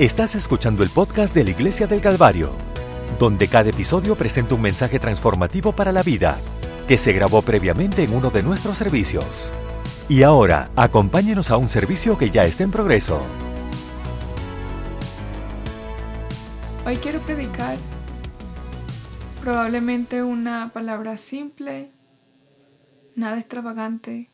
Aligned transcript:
Estás 0.00 0.34
escuchando 0.34 0.82
el 0.82 0.88
podcast 0.88 1.34
de 1.34 1.44
la 1.44 1.50
Iglesia 1.50 1.86
del 1.86 2.00
Calvario, 2.00 2.52
donde 3.18 3.48
cada 3.48 3.68
episodio 3.68 4.16
presenta 4.16 4.54
un 4.54 4.62
mensaje 4.62 4.98
transformativo 4.98 5.72
para 5.72 5.92
la 5.92 6.02
vida 6.02 6.38
que 6.88 6.96
se 6.96 7.12
grabó 7.12 7.42
previamente 7.42 8.02
en 8.02 8.14
uno 8.14 8.30
de 8.30 8.42
nuestros 8.42 8.78
servicios. 8.78 9.52
Y 10.08 10.22
ahora, 10.22 10.70
acompáñenos 10.74 11.50
a 11.50 11.58
un 11.58 11.68
servicio 11.68 12.16
que 12.16 12.30
ya 12.30 12.44
está 12.44 12.64
en 12.64 12.70
progreso. 12.70 13.20
Hoy 16.86 16.96
quiero 16.96 17.20
predicar 17.20 17.76
probablemente 19.42 20.22
una 20.22 20.70
palabra 20.72 21.18
simple, 21.18 21.90
nada 23.16 23.38
extravagante, 23.38 24.30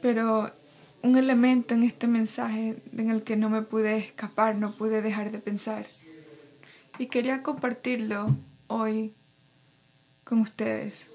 pero 0.00 0.52
un 1.02 1.16
elemento 1.16 1.74
en 1.74 1.82
este 1.82 2.06
mensaje 2.06 2.82
en 2.96 3.10
el 3.10 3.22
que 3.22 3.36
no 3.36 3.48
me 3.48 3.62
pude 3.62 3.96
escapar, 3.96 4.56
no 4.56 4.72
pude 4.72 5.02
dejar 5.02 5.30
de 5.30 5.38
pensar. 5.38 5.86
Y 6.98 7.06
quería 7.06 7.42
compartirlo 7.42 8.36
hoy 8.66 9.14
con 10.24 10.40
ustedes. 10.40 11.10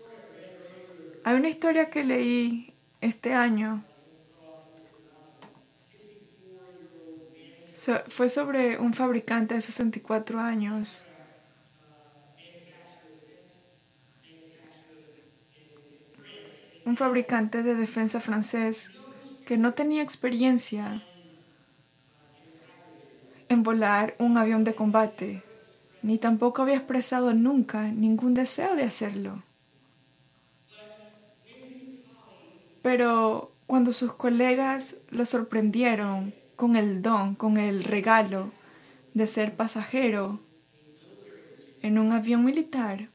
Hay 1.24 1.36
una 1.36 1.50
historia 1.50 1.90
que 1.90 2.04
leí 2.04 2.74
este 3.02 3.34
año. 3.34 3.84
fue 8.08 8.30
sobre 8.30 8.80
un 8.80 8.94
fabricante 8.94 9.54
de 9.54 9.62
64 9.62 10.40
años. 10.40 11.06
Un 16.84 16.98
fabricante 16.98 17.62
de 17.62 17.76
defensa 17.76 18.20
francés 18.20 18.92
que 19.46 19.58
no 19.58 19.74
tenía 19.74 20.02
experiencia 20.02 21.04
en 23.48 23.64
volar 23.64 24.16
un 24.18 24.38
avión 24.38 24.64
de 24.64 24.74
combate, 24.74 25.44
ni 26.02 26.18
tampoco 26.18 26.64
había 26.64 26.76
expresado 26.76 27.34
nunca 27.34 27.90
ningún 27.90 28.34
deseo 28.34 28.76
de 28.76 28.84
hacerlo. 28.84 29.44
Pero 32.82 33.52
cuando 33.68 33.94
sus 33.94 34.14
colegas 34.14 34.96
lo 35.10 35.26
sorprendieron 35.26 36.34
con 36.56 36.76
el 36.76 37.02
don, 37.02 37.36
con 37.36 37.58
el 37.58 37.84
regalo 37.84 38.52
de 39.14 39.28
ser 39.28 39.56
pasajero 39.56 40.40
en 41.82 42.00
un 42.00 42.12
avión 42.12 42.44
militar, 42.46 43.10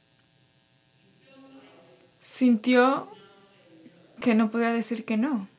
sintió 2.21 3.09
que 4.21 4.35
no 4.35 4.51
podía 4.51 4.73
decir 4.73 5.05
que 5.05 5.17
no. 5.17 5.50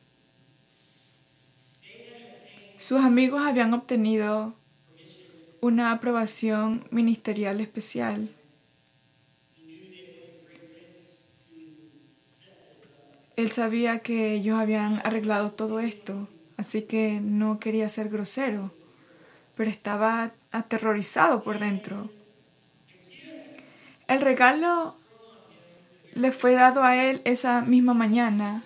Sus 2.81 2.99
amigos 2.99 3.43
habían 3.43 3.75
obtenido 3.75 4.55
una 5.59 5.91
aprobación 5.91 6.83
ministerial 6.89 7.61
especial. 7.61 8.27
Él 13.35 13.51
sabía 13.51 13.99
que 13.99 14.33
ellos 14.33 14.59
habían 14.59 14.99
arreglado 15.05 15.51
todo 15.51 15.79
esto, 15.79 16.27
así 16.57 16.81
que 16.81 17.21
no 17.21 17.59
quería 17.59 17.87
ser 17.87 18.09
grosero, 18.09 18.73
pero 19.55 19.69
estaba 19.69 20.31
aterrorizado 20.51 21.43
por 21.43 21.59
dentro. 21.59 22.09
El 24.07 24.21
regalo 24.21 24.95
le 26.15 26.31
fue 26.31 26.53
dado 26.53 26.81
a 26.81 26.95
él 26.95 27.21
esa 27.25 27.61
misma 27.61 27.93
mañana 27.93 28.63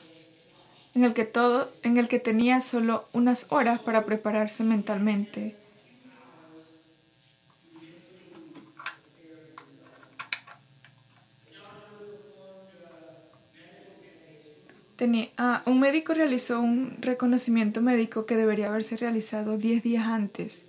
en 0.96 1.04
el 1.04 1.14
que 1.14 1.26
todo, 1.26 1.70
en 1.84 1.98
el 1.98 2.08
que 2.08 2.20
tenía 2.20 2.62
solo 2.62 3.06
unas 3.12 3.52
horas 3.52 3.82
para 3.82 4.06
prepararse 4.06 4.64
mentalmente. 4.64 5.58
Tenía, 14.96 15.28
ah, 15.38 15.62
un 15.66 15.82
médico 15.82 16.14
realizó 16.14 16.62
un 16.62 16.96
reconocimiento 17.02 17.82
médico 17.82 18.26
que 18.26 18.38
debería 18.38 18.68
haberse 18.68 18.96
realizado 18.96 19.58
diez 19.58 19.84
días 19.84 20.08
antes, 20.08 20.66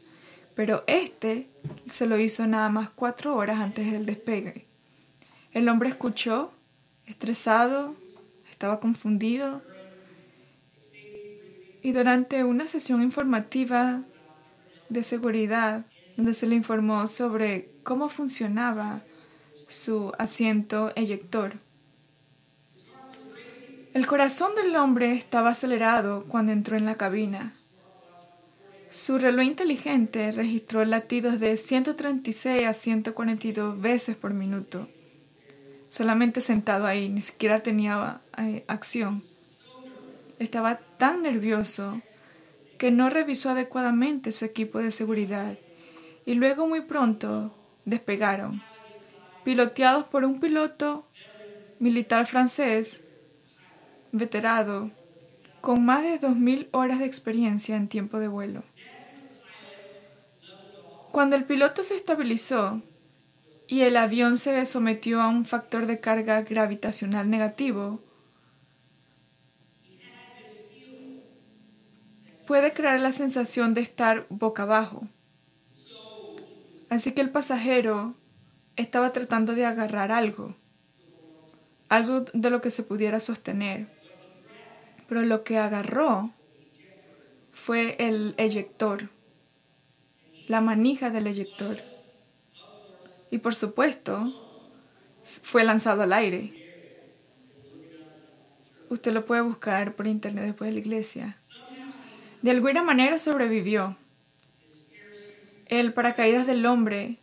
pero 0.56 0.82
este 0.88 1.46
se 1.88 2.06
lo 2.06 2.18
hizo 2.18 2.44
nada 2.48 2.68
más 2.68 2.90
cuatro 2.90 3.36
horas 3.36 3.60
antes 3.60 3.92
del 3.92 4.04
despegue. 4.04 4.66
El 5.52 5.68
hombre 5.68 5.88
escuchó, 5.88 6.50
estresado, 7.06 7.94
estaba 8.50 8.80
confundido, 8.80 9.62
y 11.86 11.92
durante 11.92 12.42
una 12.42 12.66
sesión 12.66 13.00
informativa 13.00 14.02
de 14.88 15.04
seguridad 15.04 15.86
donde 16.16 16.34
se 16.34 16.48
le 16.48 16.56
informó 16.56 17.06
sobre 17.06 17.70
cómo 17.84 18.08
funcionaba 18.08 19.04
su 19.68 20.12
asiento 20.18 20.90
eyector. 20.96 21.52
El 23.94 24.04
corazón 24.08 24.56
del 24.56 24.74
hombre 24.74 25.12
estaba 25.12 25.50
acelerado 25.50 26.24
cuando 26.24 26.50
entró 26.50 26.76
en 26.76 26.86
la 26.86 26.96
cabina. 26.96 27.52
Su 28.90 29.18
reloj 29.18 29.44
inteligente 29.44 30.32
registró 30.32 30.84
latidos 30.84 31.38
de 31.38 31.56
136 31.56 32.66
a 32.66 32.74
142 32.74 33.80
veces 33.80 34.16
por 34.16 34.34
minuto. 34.34 34.88
Solamente 35.88 36.40
sentado 36.40 36.84
ahí, 36.84 37.08
ni 37.08 37.22
siquiera 37.22 37.62
tenía 37.62 38.22
eh, 38.38 38.64
acción. 38.66 39.22
Estaba 40.38 40.80
tan 40.98 41.22
nervioso 41.22 42.00
que 42.78 42.90
no 42.90 43.10
revisó 43.10 43.50
adecuadamente 43.50 44.32
su 44.32 44.44
equipo 44.44 44.78
de 44.78 44.90
seguridad 44.90 45.56
y 46.26 46.34
luego 46.34 46.66
muy 46.66 46.82
pronto 46.82 47.56
despegaron, 47.84 48.62
piloteados 49.44 50.04
por 50.04 50.24
un 50.24 50.40
piloto 50.40 51.08
militar 51.78 52.26
francés 52.26 53.02
veterado 54.12 54.90
con 55.60 55.84
más 55.84 56.02
de 56.02 56.18
dos 56.18 56.36
mil 56.36 56.68
horas 56.72 56.98
de 56.98 57.06
experiencia 57.06 57.76
en 57.76 57.88
tiempo 57.88 58.18
de 58.18 58.28
vuelo. 58.28 58.62
Cuando 61.12 61.34
el 61.36 61.44
piloto 61.44 61.82
se 61.82 61.96
estabilizó 61.96 62.82
y 63.66 63.80
el 63.80 63.96
avión 63.96 64.36
se 64.36 64.64
sometió 64.66 65.20
a 65.20 65.28
un 65.28 65.44
factor 65.44 65.86
de 65.86 65.98
carga 65.98 66.42
gravitacional 66.42 67.30
negativo, 67.30 68.00
puede 72.46 72.72
crear 72.72 73.00
la 73.00 73.12
sensación 73.12 73.74
de 73.74 73.80
estar 73.80 74.26
boca 74.28 74.62
abajo. 74.62 75.08
Así 76.88 77.12
que 77.12 77.20
el 77.20 77.30
pasajero 77.30 78.14
estaba 78.76 79.12
tratando 79.12 79.54
de 79.54 79.66
agarrar 79.66 80.12
algo, 80.12 80.54
algo 81.88 82.24
de 82.32 82.50
lo 82.50 82.60
que 82.60 82.70
se 82.70 82.84
pudiera 82.84 83.20
sostener. 83.20 83.88
Pero 85.08 85.22
lo 85.22 85.44
que 85.44 85.58
agarró 85.58 86.30
fue 87.52 87.96
el 87.98 88.34
eyector, 88.38 89.10
la 90.46 90.60
manija 90.60 91.10
del 91.10 91.26
eyector. 91.26 91.78
Y 93.30 93.38
por 93.38 93.54
supuesto, 93.54 94.32
fue 95.22 95.64
lanzado 95.64 96.02
al 96.02 96.12
aire. 96.12 96.62
Usted 98.88 99.12
lo 99.12 99.26
puede 99.26 99.40
buscar 99.40 99.96
por 99.96 100.06
internet 100.06 100.44
después 100.44 100.68
de 100.68 100.74
la 100.74 100.80
iglesia. 100.80 101.36
De 102.42 102.50
alguna 102.50 102.82
manera 102.82 103.18
sobrevivió. 103.18 103.96
El 105.66 105.92
paracaídas 105.92 106.46
del 106.46 106.64
hombre 106.66 107.18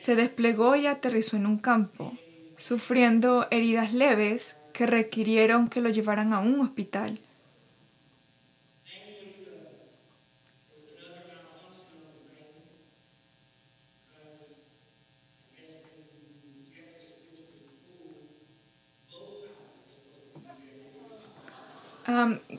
se 0.00 0.16
desplegó 0.16 0.76
y 0.76 0.86
aterrizó 0.86 1.36
en 1.36 1.46
un 1.46 1.58
campo, 1.58 2.16
sufriendo 2.56 3.46
heridas 3.50 3.92
leves 3.92 4.56
que 4.72 4.86
requirieron 4.86 5.68
que 5.68 5.80
lo 5.80 5.88
llevaran 5.88 6.32
a 6.32 6.38
un 6.38 6.60
hospital. 6.60 7.20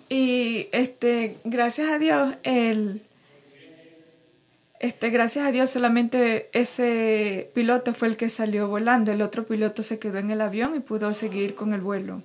Y 0.10 0.68
este, 0.72 1.38
gracias 1.44 1.90
a 1.92 2.00
Dios, 2.00 2.36
el, 2.44 3.02
este, 4.80 5.10
gracias 5.10 5.48
a 5.48 5.52
Dios 5.52 5.70
solamente 5.72 6.50
ese 6.54 7.50
piloto 7.56 7.94
fue 7.94 8.10
el 8.10 8.18
que 8.18 8.30
salió 8.30 8.68
volando, 8.68 9.12
el 9.12 9.22
otro 9.22 9.48
piloto 9.48 9.82
se 9.82 9.98
quedó 9.98 10.20
en 10.20 10.30
el 10.30 10.42
avión 10.42 10.76
y 10.76 10.80
pudo 10.80 11.14
seguir 11.14 11.56
con 11.56 11.74
el 11.74 11.82
vuelo. 11.82 12.22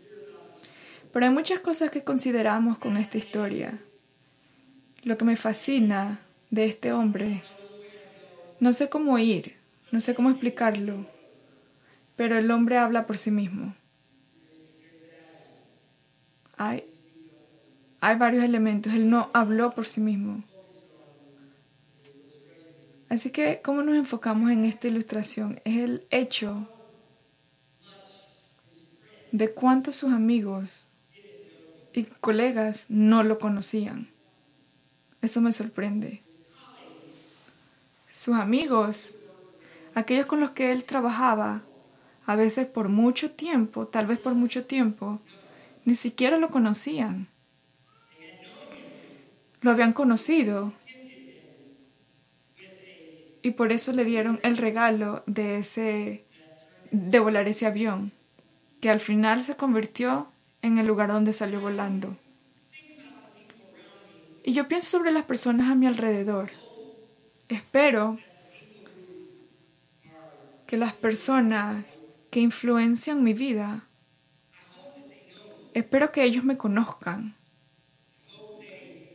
Pero 1.12 1.26
hay 1.26 1.32
muchas 1.32 1.60
cosas 1.60 1.90
que 1.90 2.04
consideramos 2.04 2.78
con 2.78 2.96
esta 2.96 3.18
historia. 3.18 3.78
Lo 5.02 5.18
que 5.18 5.24
me 5.24 5.36
fascina 5.36 6.20
de 6.50 6.66
este 6.66 6.92
hombre, 6.92 7.42
no 8.60 8.72
sé 8.72 8.88
cómo 8.88 9.18
ir, 9.18 9.56
no 9.90 10.00
sé 10.00 10.14
cómo 10.14 10.30
explicarlo, 10.30 11.06
pero 12.16 12.36
el 12.36 12.50
hombre 12.50 12.78
habla 12.78 13.06
por 13.06 13.18
sí 13.18 13.30
mismo. 13.30 13.74
Hay, 16.56 16.84
hay 18.02 18.16
varios 18.16 18.42
elementos. 18.42 18.92
Él 18.92 19.08
no 19.08 19.30
habló 19.32 19.70
por 19.70 19.86
sí 19.86 20.00
mismo. 20.00 20.42
Así 23.08 23.30
que, 23.30 23.60
¿cómo 23.62 23.82
nos 23.82 23.94
enfocamos 23.94 24.50
en 24.50 24.64
esta 24.64 24.88
ilustración? 24.88 25.60
Es 25.64 25.76
el 25.76 26.04
hecho 26.10 26.66
de 29.30 29.52
cuántos 29.52 29.96
sus 29.96 30.12
amigos 30.12 30.88
y 31.92 32.02
colegas 32.02 32.86
no 32.88 33.22
lo 33.22 33.38
conocían. 33.38 34.08
Eso 35.20 35.40
me 35.40 35.52
sorprende. 35.52 36.22
Sus 38.12 38.34
amigos, 38.34 39.14
aquellos 39.94 40.26
con 40.26 40.40
los 40.40 40.50
que 40.50 40.72
él 40.72 40.84
trabajaba, 40.84 41.62
a 42.26 42.34
veces 42.34 42.66
por 42.66 42.88
mucho 42.88 43.30
tiempo, 43.30 43.86
tal 43.86 44.06
vez 44.08 44.18
por 44.18 44.34
mucho 44.34 44.64
tiempo, 44.64 45.20
ni 45.84 45.94
siquiera 45.94 46.36
lo 46.36 46.50
conocían. 46.50 47.28
Lo 49.62 49.70
habían 49.70 49.92
conocido 49.92 50.72
y 53.42 53.52
por 53.52 53.72
eso 53.72 53.92
le 53.92 54.04
dieron 54.04 54.38
el 54.42 54.56
regalo 54.56 55.22
de 55.26 55.58
ese 55.58 56.24
de 56.92 57.18
volar 57.18 57.48
ese 57.48 57.66
avión, 57.66 58.12
que 58.80 58.90
al 58.90 59.00
final 59.00 59.42
se 59.42 59.56
convirtió 59.56 60.28
en 60.60 60.78
el 60.78 60.86
lugar 60.86 61.08
donde 61.10 61.32
salió 61.32 61.60
volando. 61.60 62.18
Y 64.44 64.52
yo 64.52 64.68
pienso 64.68 64.90
sobre 64.90 65.10
las 65.10 65.24
personas 65.24 65.70
a 65.70 65.74
mi 65.74 65.86
alrededor. 65.86 66.50
Espero 67.48 68.18
que 70.66 70.76
las 70.76 70.92
personas 70.92 72.02
que 72.30 72.40
influencian 72.40 73.22
mi 73.22 73.32
vida, 73.32 73.86
espero 75.74 76.12
que 76.12 76.24
ellos 76.24 76.44
me 76.44 76.56
conozcan. 76.56 77.36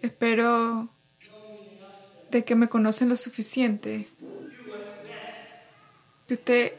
Espero 0.02 0.90
de 2.32 2.44
que 2.44 2.56
me 2.56 2.70
conocen 2.70 3.10
lo 3.10 3.18
suficiente. 3.18 4.08
Que 6.28 6.34
usted 6.34 6.74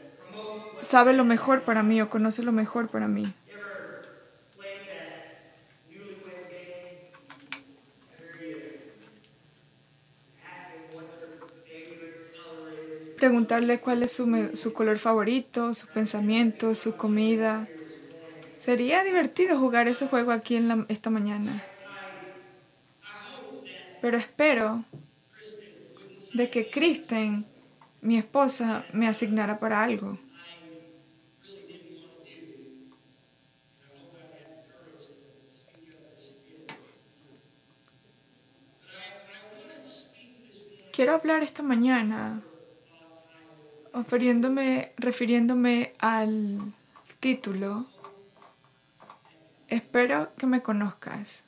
sabe 0.81 1.13
lo 1.13 1.25
mejor 1.25 1.63
para 1.63 1.83
mí 1.83 2.01
o 2.01 2.09
conoce 2.09 2.43
lo 2.43 2.51
mejor 2.51 2.89
para 2.89 3.07
mí. 3.07 3.25
Preguntarle 13.17 13.81
cuál 13.81 14.03
es 14.03 14.13
su, 14.13 14.51
su 14.53 14.71
color 14.71 14.97
favorito, 14.97 15.73
sus 15.73 15.89
pensamientos, 15.89 16.79
su 16.79 16.95
comida. 16.95 17.67
Sería 18.59 19.03
divertido 19.03 19.59
jugar 19.59 19.89
ese 19.89 20.07
juego 20.07 20.31
aquí 20.31 20.55
en 20.55 20.69
la, 20.69 20.85
esta 20.87 21.09
mañana. 21.09 21.61
Pero 24.01 24.17
espero 24.17 24.85
de 26.33 26.49
que 26.49 26.69
Kristen, 26.69 27.45
mi 28.01 28.17
esposa, 28.17 28.85
me 28.93 29.07
asignara 29.07 29.59
para 29.59 29.83
algo. 29.83 30.17
Quiero 40.91 41.13
hablar 41.13 41.43
esta 41.43 41.63
mañana 41.63 42.41
refiriéndome 44.97 45.93
al 45.99 46.59
título 47.19 47.87
Espero 49.69 50.33
que 50.35 50.47
me 50.47 50.61
conozcas 50.61 51.45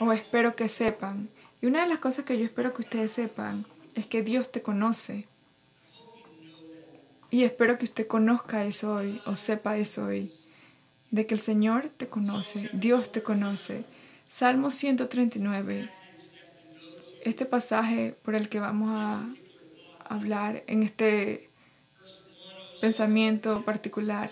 o 0.00 0.12
espero 0.12 0.56
que 0.56 0.68
sepan 0.68 1.28
y 1.62 1.66
una 1.66 1.82
de 1.82 1.88
las 1.88 1.98
cosas 1.98 2.24
que 2.24 2.38
yo 2.38 2.44
espero 2.44 2.72
que 2.74 2.82
ustedes 2.82 3.12
sepan 3.12 3.66
es 3.94 4.06
que 4.06 4.22
Dios 4.22 4.50
te 4.50 4.62
conoce. 4.62 5.26
Y 7.30 7.44
espero 7.44 7.78
que 7.78 7.84
usted 7.84 8.06
conozca 8.06 8.64
eso 8.64 8.94
hoy 8.94 9.20
o 9.26 9.36
sepa 9.36 9.76
eso 9.76 10.06
hoy, 10.06 10.32
de 11.10 11.26
que 11.26 11.34
el 11.34 11.40
Señor 11.40 11.90
te 11.96 12.08
conoce, 12.08 12.70
Dios 12.72 13.12
te 13.12 13.22
conoce. 13.22 13.84
Salmo 14.28 14.70
139, 14.70 15.88
este 17.24 17.44
pasaje 17.44 18.16
por 18.22 18.34
el 18.34 18.48
que 18.48 18.58
vamos 18.58 18.90
a 18.92 19.28
hablar 20.08 20.64
en 20.66 20.82
este 20.82 21.50
pensamiento 22.80 23.64
particular. 23.64 24.30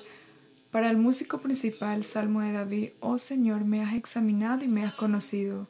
Para 0.70 0.90
el 0.90 0.98
músico 0.98 1.38
principal, 1.38 2.04
Salmo 2.04 2.42
de 2.42 2.52
David, 2.52 2.90
oh 3.00 3.18
Señor, 3.18 3.64
me 3.64 3.82
has 3.82 3.94
examinado 3.94 4.64
y 4.64 4.68
me 4.68 4.84
has 4.84 4.92
conocido. 4.92 5.66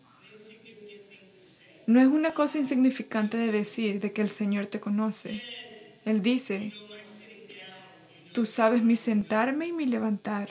No 1.86 2.00
es 2.00 2.08
una 2.08 2.34
cosa 2.34 2.58
insignificante 2.58 3.36
de 3.36 3.52
decir 3.52 4.00
de 4.00 4.12
que 4.12 4.22
el 4.22 4.28
Señor 4.28 4.66
te 4.66 4.80
conoce. 4.80 5.40
Él 6.04 6.20
dice, 6.20 6.72
tú 8.32 8.44
sabes 8.44 8.82
mi 8.82 8.96
sentarme 8.96 9.68
y 9.68 9.72
mi 9.72 9.86
levantar. 9.86 10.50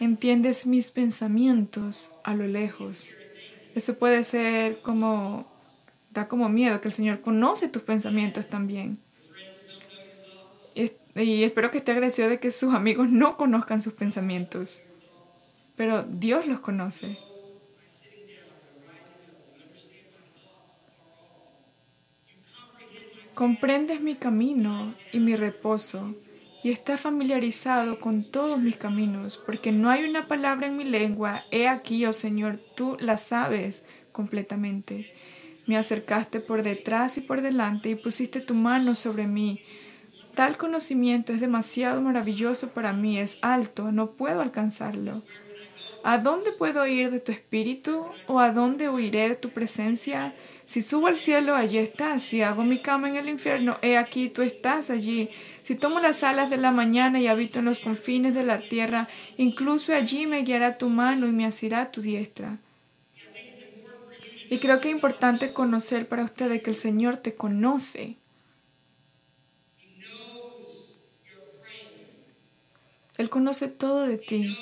Entiendes 0.00 0.66
mis 0.66 0.90
pensamientos 0.90 2.12
a 2.24 2.34
lo 2.34 2.46
lejos. 2.46 3.16
Eso 3.74 3.98
puede 3.98 4.24
ser 4.24 4.80
como, 4.80 5.46
da 6.10 6.26
como 6.26 6.48
miedo, 6.48 6.80
que 6.80 6.88
el 6.88 6.94
Señor 6.94 7.20
conoce 7.20 7.68
tus 7.68 7.82
pensamientos 7.82 8.48
también. 8.48 8.98
Y, 11.22 11.44
espero 11.44 11.70
que 11.70 11.78
esté 11.78 11.92
agradecido 11.92 12.28
de 12.28 12.38
que 12.38 12.50
sus 12.50 12.74
amigos 12.74 13.10
no 13.10 13.38
conozcan 13.38 13.80
sus 13.80 13.94
pensamientos. 13.94 14.82
Pero 15.74 16.02
Dios 16.02 16.46
los 16.46 16.60
conoce. 16.60 17.18
Comprendes 23.34 24.00
mi 24.00 24.14
camino 24.14 24.94
y 25.12 25.18
mi 25.20 25.36
reposo, 25.36 26.14
y 26.62 26.70
estás 26.70 27.02
familiarizado 27.02 28.00
con 28.00 28.24
todos 28.24 28.58
mis 28.58 28.76
caminos, 28.76 29.36
porque 29.36 29.72
no 29.72 29.90
hay 29.90 30.04
una 30.04 30.26
palabra 30.26 30.66
en 30.66 30.76
mi 30.76 30.84
lengua. 30.84 31.44
He 31.50 31.68
aquí, 31.68 32.04
oh 32.06 32.14
Señor, 32.14 32.58
tú 32.74 32.96
la 32.98 33.18
sabes 33.18 33.84
completamente. 34.10 35.12
Me 35.66 35.76
acercaste 35.76 36.40
por 36.40 36.62
detrás 36.62 37.18
y 37.18 37.20
por 37.20 37.42
delante 37.42 37.90
y 37.90 37.94
pusiste 37.94 38.40
tu 38.40 38.54
mano 38.54 38.94
sobre 38.94 39.26
mí. 39.26 39.60
Tal 40.36 40.58
conocimiento 40.58 41.32
es 41.32 41.40
demasiado 41.40 42.02
maravilloso 42.02 42.68
para 42.68 42.92
mí, 42.92 43.18
es 43.18 43.38
alto, 43.40 43.90
no 43.90 44.10
puedo 44.10 44.42
alcanzarlo. 44.42 45.22
¿A 46.04 46.18
dónde 46.18 46.52
puedo 46.52 46.86
ir 46.86 47.10
de 47.10 47.20
tu 47.20 47.32
espíritu? 47.32 48.04
¿O 48.26 48.38
a 48.38 48.52
dónde 48.52 48.90
huiré 48.90 49.30
de 49.30 49.36
tu 49.36 49.48
presencia? 49.48 50.34
Si 50.66 50.82
subo 50.82 51.06
al 51.06 51.16
cielo, 51.16 51.56
allí 51.56 51.78
estás. 51.78 52.22
Si 52.22 52.42
hago 52.42 52.64
mi 52.64 52.82
cama 52.82 53.08
en 53.08 53.16
el 53.16 53.30
infierno, 53.30 53.78
he 53.80 53.96
aquí 53.96 54.28
tú 54.28 54.42
estás 54.42 54.90
allí. 54.90 55.30
Si 55.62 55.74
tomo 55.74 56.00
las 56.00 56.22
alas 56.22 56.50
de 56.50 56.58
la 56.58 56.70
mañana 56.70 57.18
y 57.18 57.28
habito 57.28 57.60
en 57.60 57.64
los 57.64 57.80
confines 57.80 58.34
de 58.34 58.42
la 58.42 58.60
tierra, 58.60 59.08
incluso 59.38 59.94
allí 59.94 60.26
me 60.26 60.42
guiará 60.42 60.76
tu 60.76 60.90
mano 60.90 61.26
y 61.26 61.32
me 61.32 61.46
asirá 61.46 61.90
tu 61.90 62.02
diestra. 62.02 62.58
Y 64.50 64.58
creo 64.58 64.82
que 64.82 64.90
es 64.90 64.94
importante 64.94 65.54
conocer 65.54 66.06
para 66.06 66.24
ustedes 66.24 66.62
que 66.62 66.70
el 66.70 66.76
Señor 66.76 67.16
te 67.16 67.34
conoce. 67.34 68.16
Él 73.18 73.30
conoce 73.30 73.68
todo 73.68 74.06
de 74.06 74.18
ti. 74.18 74.58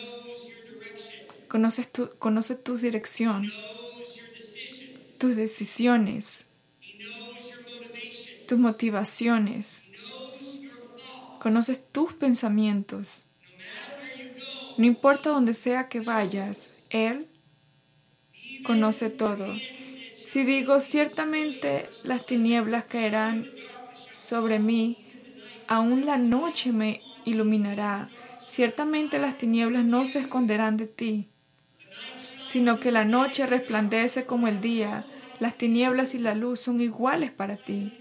Conoce 1.48 1.84
tu, 1.84 2.10
conoce 2.18 2.54
tu 2.56 2.76
dirección 2.76 3.50
tus 5.24 5.36
decisiones, 5.36 6.46
tus 8.46 8.58
motivaciones, 8.58 9.84
conoces 11.38 11.82
tus 11.92 12.12
pensamientos. 12.12 13.24
No 14.76 14.84
importa 14.84 15.30
donde 15.30 15.54
sea 15.54 15.88
que 15.88 16.00
vayas, 16.00 16.72
Él 16.90 17.28
conoce 18.64 19.08
todo. 19.08 19.46
Si 20.26 20.44
digo 20.44 20.80
ciertamente 20.80 21.88
las 22.02 22.26
tinieblas 22.26 22.84
caerán 22.84 23.50
sobre 24.10 24.58
mí, 24.58 25.06
aún 25.68 26.04
la 26.04 26.18
noche 26.18 26.72
me 26.72 27.00
iluminará. 27.24 28.10
Ciertamente 28.54 29.18
las 29.18 29.36
tinieblas 29.36 29.84
no 29.84 30.06
se 30.06 30.20
esconderán 30.20 30.76
de 30.76 30.86
ti 30.86 31.28
sino 32.54 32.78
que 32.78 32.92
la 32.92 33.04
noche 33.04 33.46
resplandece 33.46 34.26
como 34.26 34.46
el 34.46 34.60
día, 34.60 35.04
las 35.40 35.58
tinieblas 35.58 36.14
y 36.14 36.20
la 36.20 36.36
luz 36.36 36.60
son 36.60 36.80
iguales 36.80 37.32
para 37.32 37.56
ti. 37.56 37.92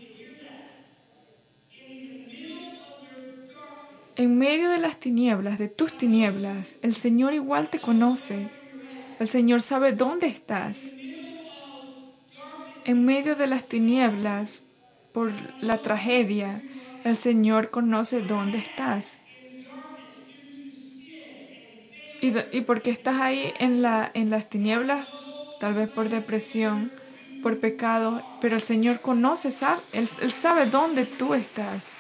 En 4.16 4.38
medio 4.38 4.70
de 4.70 4.78
las 4.78 5.00
tinieblas, 5.00 5.58
de 5.58 5.70
tus 5.70 5.98
tinieblas, 5.98 6.78
el 6.84 6.94
Señor 6.94 7.34
igual 7.34 7.72
te 7.72 7.80
conoce. 7.80 8.52
El 9.18 9.28
Señor 9.28 9.64
sabe 9.64 9.94
dónde 9.94 10.28
estás. 10.28 10.94
En 12.86 13.06
medio 13.06 13.36
de 13.36 13.48
las 13.48 13.68
tinieblas, 13.68 14.62
por 15.14 15.32
la 15.62 15.80
tragedia, 15.80 16.62
el 17.04 17.18
Señor 17.18 17.72
conoce 17.72 18.22
dónde 18.22 18.60
estás 18.60 19.23
y, 22.24 22.34
y 22.54 22.62
porque 22.62 22.90
estás 22.90 23.20
ahí 23.20 23.54
en, 23.60 23.82
la, 23.82 24.10
en 24.14 24.30
las 24.30 24.50
tinieblas, 24.50 25.10
tal 25.60 25.74
vez 25.74 25.90
por 25.90 26.08
depresión, 26.08 26.94
por 27.42 27.60
pecado, 27.60 28.24
pero 28.40 28.56
el 28.56 28.62
Señor 28.62 29.02
conoce, 29.02 29.50
él, 29.92 30.08
él 30.22 30.32
sabe 30.32 30.66
dónde 30.68 31.06
tú 31.06 31.34
estás. 31.34 31.92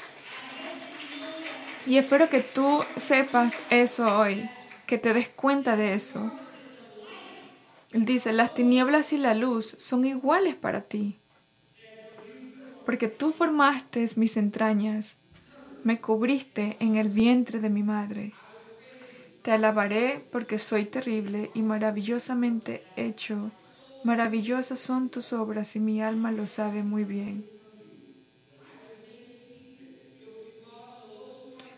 Y 1.85 1.97
espero 1.97 2.29
que 2.29 2.39
tú 2.39 2.85
sepas 2.95 3.61
eso 3.69 4.17
hoy, 4.17 4.49
que 4.87 4.97
te 4.97 5.13
des 5.13 5.27
cuenta 5.27 5.75
de 5.75 5.93
eso. 5.93 6.31
Él 7.91 8.05
dice, 8.05 8.31
las 8.31 8.53
tinieblas 8.53 9.11
y 9.11 9.17
la 9.17 9.33
luz 9.33 9.75
son 9.77 10.05
iguales 10.05 10.55
para 10.55 10.83
ti, 10.83 11.19
porque 12.85 13.09
tú 13.09 13.33
formaste 13.33 14.05
mis 14.15 14.37
entrañas, 14.37 15.17
me 15.83 15.99
cubriste 15.99 16.77
en 16.79 16.95
el 16.95 17.09
vientre 17.09 17.59
de 17.59 17.69
mi 17.69 17.83
madre. 17.83 18.31
Te 19.43 19.51
alabaré 19.51 20.25
porque 20.31 20.57
soy 20.57 20.85
terrible 20.85 21.51
y 21.53 21.61
maravillosamente 21.61 22.85
hecho. 22.95 23.51
Maravillosas 24.05 24.79
son 24.79 25.09
tus 25.09 25.33
obras 25.33 25.75
y 25.75 25.81
mi 25.81 26.01
alma 26.01 26.31
lo 26.31 26.47
sabe 26.47 26.81
muy 26.81 27.03
bien. 27.03 27.45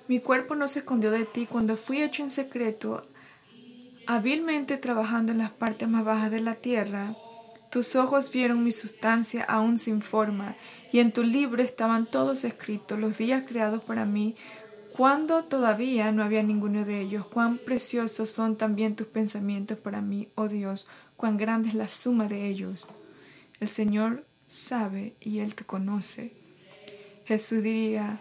Mi 0.07 0.19
cuerpo 0.19 0.53
no 0.53 0.67
se 0.67 0.79
escondió 0.79 1.09
de 1.09 1.25
ti 1.25 1.47
cuando 1.47 1.75
fui 1.75 2.03
hecho 2.03 2.21
en 2.21 2.29
secreto, 2.29 3.07
hábilmente 4.05 4.77
trabajando 4.77 5.31
en 5.31 5.39
las 5.39 5.49
partes 5.49 5.89
más 5.89 6.05
bajas 6.05 6.29
de 6.29 6.41
la 6.41 6.53
tierra. 6.53 7.15
Tus 7.71 7.95
ojos 7.95 8.31
vieron 8.31 8.63
mi 8.63 8.71
sustancia 8.71 9.43
aún 9.43 9.79
sin 9.79 10.03
forma, 10.03 10.55
y 10.91 10.99
en 10.99 11.11
tu 11.11 11.23
libro 11.23 11.63
estaban 11.63 12.05
todos 12.05 12.43
escritos 12.43 12.99
los 12.99 13.17
días 13.17 13.43
creados 13.47 13.83
para 13.83 14.05
mí, 14.05 14.35
cuando 14.95 15.43
todavía 15.43 16.11
no 16.11 16.23
había 16.23 16.41
ninguno 16.41 16.85
de 16.85 17.01
ellos. 17.01 17.25
Cuán 17.25 17.57
preciosos 17.57 18.29
son 18.29 18.55
también 18.55 18.95
tus 18.95 19.07
pensamientos 19.07 19.77
para 19.77 20.01
mí, 20.01 20.29
oh 20.35 20.47
Dios, 20.47 20.87
cuán 21.17 21.37
grande 21.37 21.69
es 21.69 21.75
la 21.75 21.89
suma 21.89 22.27
de 22.27 22.47
ellos. 22.47 22.87
El 23.59 23.69
Señor 23.69 24.25
sabe 24.47 25.15
y 25.19 25.39
Él 25.39 25.53
te 25.55 25.65
conoce. 25.65 26.33
Jesús 27.25 27.61
diría, 27.61 28.19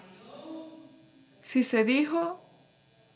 si 1.43 1.63
se 1.63 1.85
dijo, 1.85 2.41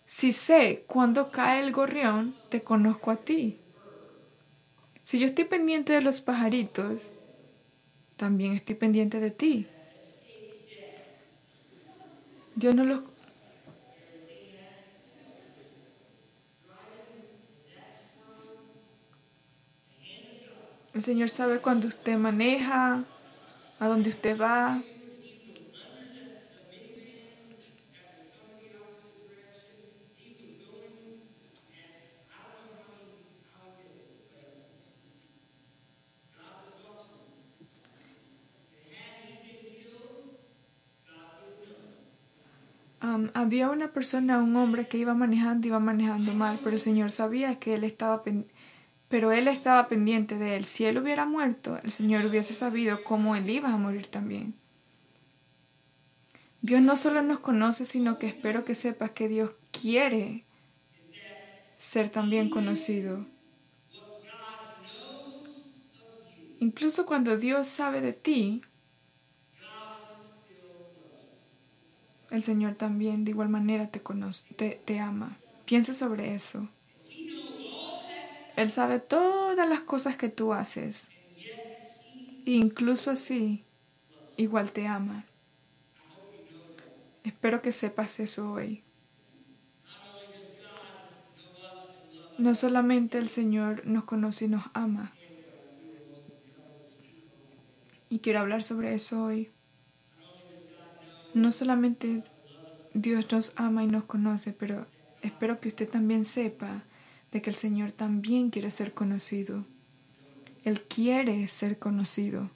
si 0.07 0.33
sé 0.33 0.85
cuándo 0.87 1.31
cae 1.31 1.65
el 1.65 1.73
gorrión, 1.73 2.37
te 2.51 2.63
conozco 2.63 3.11
a 3.11 3.17
ti. 3.17 3.59
Si 5.03 5.19
yo 5.19 5.27
estoy 5.27 5.45
pendiente 5.45 5.95
de 5.95 6.03
los 6.03 6.21
pajaritos, 6.21 7.11
también 8.17 8.53
estoy 8.53 8.75
pendiente 8.75 9.19
de 9.21 9.31
ti. 9.31 9.67
Yo 12.55 12.73
no 12.75 12.85
los... 12.85 13.18
El 20.95 21.03
Señor 21.03 21.31
sabe 21.31 21.61
cuando 21.61 21.87
usted 21.87 22.17
maneja, 22.17 23.05
a 23.79 23.89
dónde 23.89 24.11
usted 24.11 24.39
va, 24.41 24.83
había 43.35 43.71
una 43.71 43.93
persona, 43.93 44.39
un 44.39 44.57
hombre 44.57 44.89
que 44.89 44.99
iba 44.99 45.15
manejando, 45.15 45.67
iba 45.69 45.79
manejando 45.79 46.35
mal, 46.35 46.61
pero 46.63 46.77
el 46.77 46.81
Señor 46.81 47.11
sabía 47.11 47.59
que 47.59 47.75
él 47.75 47.85
estaba 47.85 48.23
pero 49.09 49.33
él 49.33 49.49
estaba 49.49 49.89
pendiente 49.89 50.37
de 50.37 50.57
él. 50.57 50.65
Si 50.65 50.85
él 50.85 50.99
hubiera 50.99 51.25
muerto, 51.25 51.79
el 51.83 51.91
Señor 51.91 52.27
hubiese 52.27 52.55
sabido 52.55 53.03
cómo 53.05 53.37
él 53.37 53.49
iba 53.49 53.73
a 53.73 53.77
morir 53.77 54.07
también. 54.07 54.55
Dios 56.61 56.83
no 56.83 56.97
solo 56.97 57.23
nos 57.23 57.39
conoce, 57.39 57.87
sino 57.87 58.19
que 58.19 58.27
espero 58.27 58.65
que 58.65 58.75
sepas 58.75 59.13
que 59.13 59.29
Dios 59.29 59.53
quiere 59.71 60.45
ser 61.77 62.11
también 62.11 62.51
conocido. 62.51 63.25
Incluso 66.61 67.07
cuando 67.07 67.37
Dios 67.37 67.69
sabe 67.69 68.01
de 68.01 68.13
ti, 68.13 68.63
el 72.31 72.43
Señor 72.43 72.75
también 72.75 73.25
de 73.25 73.31
igual 73.31 73.49
manera 73.49 73.89
te, 73.89 74.03
conoce, 74.03 74.53
te, 74.55 75.01
ama. 75.01 75.39
Piensa 75.65 75.95
sobre 75.95 76.35
eso. 76.35 76.69
Él 78.59 78.73
sabe 78.73 78.99
todas 78.99 79.69
las 79.69 79.83
cosas 79.83 80.17
que 80.17 80.29
tú 80.29 80.53
haces. 80.53 81.13
E 82.45 82.51
incluso 82.51 83.13
así, 83.13 83.65
igual 84.37 84.73
te 84.73 84.89
ama. 84.89 85.27
Espero 87.23 87.63
que 87.63 87.71
sepas 87.71 88.19
eso 88.19 88.51
hoy. 88.51 88.83
No 92.37 92.57
solamente 92.57 93.19
el 93.19 93.29
Señor 93.29 93.87
nos 93.87 94.03
conoce 94.03 94.47
y 94.47 94.49
nos 94.49 94.65
ama. 94.75 95.13
Y 98.11 98.19
quiero 98.19 98.41
hablar 98.41 98.65
sobre 98.65 98.93
eso 98.93 99.23
hoy. 99.23 99.53
No 101.33 101.53
solamente 101.53 102.25
Dios 102.93 103.31
nos 103.31 103.53
ama 103.55 103.85
y 103.85 103.87
nos 103.87 104.03
conoce, 104.03 104.53
pero 104.53 104.89
espero 105.23 105.61
que 105.61 105.69
usted 105.69 105.89
también 105.89 106.25
sepa 106.25 106.83
de 107.33 107.43
que 107.43 107.51
el 107.51 107.57
Señor 107.57 107.93
también 107.93 108.51
quiere 108.51 108.71
ser 108.71 108.95
conocido. 108.95 109.65
Él 110.65 110.83
quiere 110.83 111.47
ser 111.49 111.79
conocido. 111.79 112.51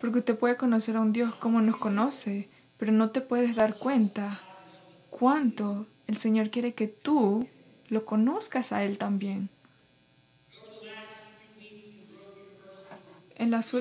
Porque 0.00 0.18
usted 0.18 0.38
puede 0.38 0.56
conocer 0.56 0.96
a 0.96 1.00
un 1.00 1.12
Dios 1.12 1.34
como 1.34 1.60
nos 1.60 1.76
conoce, 1.78 2.48
pero 2.76 2.92
no 2.92 3.10
te 3.10 3.20
puedes 3.20 3.56
dar 3.56 3.78
cuenta 3.78 4.40
cuánto 5.10 5.86
el 6.06 6.16
Señor 6.16 6.50
quiere 6.50 6.74
que 6.74 6.86
tú 6.86 7.48
lo 7.88 8.04
conozcas 8.04 8.72
a 8.72 8.84
Él 8.84 8.98
también. 8.98 9.48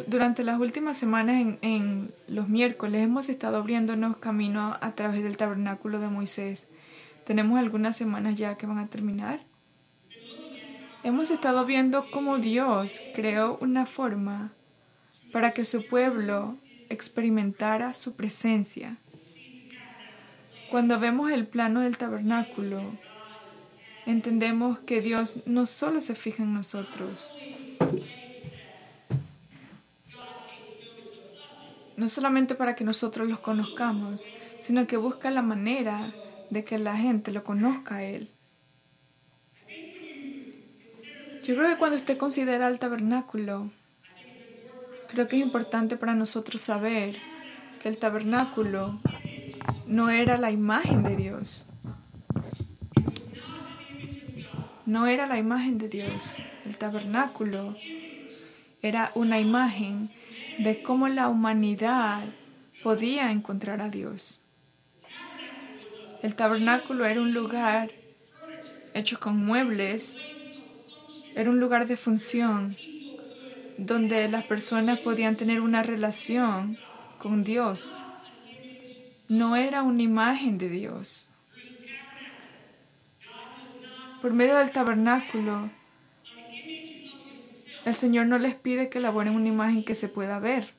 Durante 0.07 0.43
las 0.43 0.59
últimas 0.59 0.97
semanas, 0.97 1.57
en, 1.62 2.12
los 2.27 2.50
miércoles, 2.50 3.03
hemos 3.03 3.29
estado 3.29 3.57
abriéndonos 3.57 4.17
camino 4.17 4.77
a, 4.81 4.91
través 4.95 5.24
del 5.24 5.38
tabernáculo 5.38 6.00
de 6.00 6.09
Moisés. 6.09 6.67
Tenemos 7.25 7.57
algunas 7.57 7.95
semanas 7.95 8.35
ya 8.35 8.57
que 8.57 8.67
van 8.67 8.79
a 8.79 8.88
terminar. 8.88 9.41
Hemos 11.03 11.31
estado 11.31 11.65
viendo 11.65 12.09
cómo 12.12 12.38
Dios 12.39 13.00
creó 13.13 13.57
una 13.62 13.85
forma 13.85 14.51
para 15.31 15.51
que 15.51 15.63
su 15.63 15.88
pueblo 15.88 16.57
experimentara 16.89 17.93
su 17.93 18.15
presencia. 18.15 18.97
Cuando 20.69 21.00
vemos 21.00 21.31
el 21.31 21.47
plano 21.47 21.81
del 21.81 21.97
tabernáculo, 21.97 22.97
entendemos 24.05 24.79
que 24.79 25.01
Dios 25.01 25.41
no 25.45 25.65
solo 25.65 26.01
se 26.01 26.15
fija 26.15 26.43
en 26.43 26.53
nosotros, 26.53 27.35
no 31.97 32.07
solamente 32.07 32.55
para 32.55 32.75
que 32.75 32.83
nosotros 32.83 33.27
los 33.27 33.39
conozcamos, 33.39 34.23
sino 34.61 34.87
que 34.87 34.97
busca 34.97 35.31
la 35.31 35.41
manera 35.41 36.13
de 36.49 36.63
que 36.63 36.77
la 36.77 36.97
gente 36.97 37.31
lo 37.31 37.43
conozca 37.43 37.95
a 37.95 38.03
Él. 38.03 38.31
Yo 41.43 41.55
creo 41.55 41.69
que 41.69 41.77
cuando 41.77 41.95
usted 41.95 42.17
considera 42.17 42.67
el 42.67 42.79
tabernáculo, 42.79 43.69
creo 45.09 45.27
que 45.27 45.37
es 45.37 45.43
importante 45.43 45.95
para 45.95 46.15
nosotros 46.15 46.61
saber 46.61 47.17
que 47.81 47.89
el 47.89 47.97
tabernáculo 47.97 48.99
no 49.85 50.09
era 50.09 50.37
la 50.37 50.49
imagen 50.49 51.03
de 51.03 51.15
Dios. 51.15 51.69
No 54.87 55.05
era 55.05 55.27
la 55.27 55.37
imagen 55.37 55.77
de 55.77 55.89
Dios. 55.89 56.37
El 56.65 56.77
tabernáculo 56.77 57.75
era 58.81 59.11
una 59.13 59.39
imagen 59.39 60.09
de 60.59 60.81
cómo 60.81 61.07
la 61.07 61.29
humanidad 61.29 62.24
podía 62.83 63.31
encontrar 63.31 63.81
a 63.81 63.89
Dios. 63.89 64.41
El 66.21 66.35
tabernáculo 66.35 67.05
era 67.05 67.21
un 67.21 67.33
lugar 67.33 67.91
hecho 68.93 69.19
con 69.19 69.38
muebles, 69.38 70.17
era 71.35 71.50
un 71.50 71.59
lugar 71.59 71.88
de 71.88 71.97
función 71.97 72.77
donde 73.77 74.27
las 74.29 74.45
personas 74.45 75.00
podían 75.00 75.35
tener 75.35 75.62
una 75.62 75.83
relación 75.83 76.77
con 77.17 77.43
Dios. 77.43 77.95
No 79.27 79.55
era 79.55 79.83
una 79.83 80.01
imagen 80.01 80.57
de 80.57 80.69
Dios. 80.69 81.29
Por 84.21 84.33
medio 84.33 84.55
del 84.55 84.71
tabernáculo, 84.71 85.69
el 87.85 87.95
Señor 87.95 88.25
no 88.25 88.39
les 88.39 88.55
pide 88.55 88.89
que 88.89 88.97
elaboren 88.97 89.35
una 89.35 89.47
imagen 89.47 89.83
que 89.83 89.93
se 89.93 90.09
pueda 90.09 90.39
ver. 90.39 90.73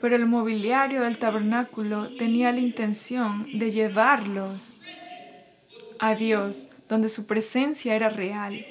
Pero 0.00 0.16
el 0.16 0.24
mobiliario 0.24 1.02
del 1.02 1.18
tabernáculo 1.18 2.08
tenía 2.16 2.50
la 2.52 2.60
intención 2.60 3.46
de 3.58 3.70
llevarlos 3.70 4.74
a 5.98 6.14
Dios, 6.14 6.66
donde 6.88 7.10
su 7.10 7.26
presencia 7.26 7.94
era 7.94 8.08
real. 8.08 8.64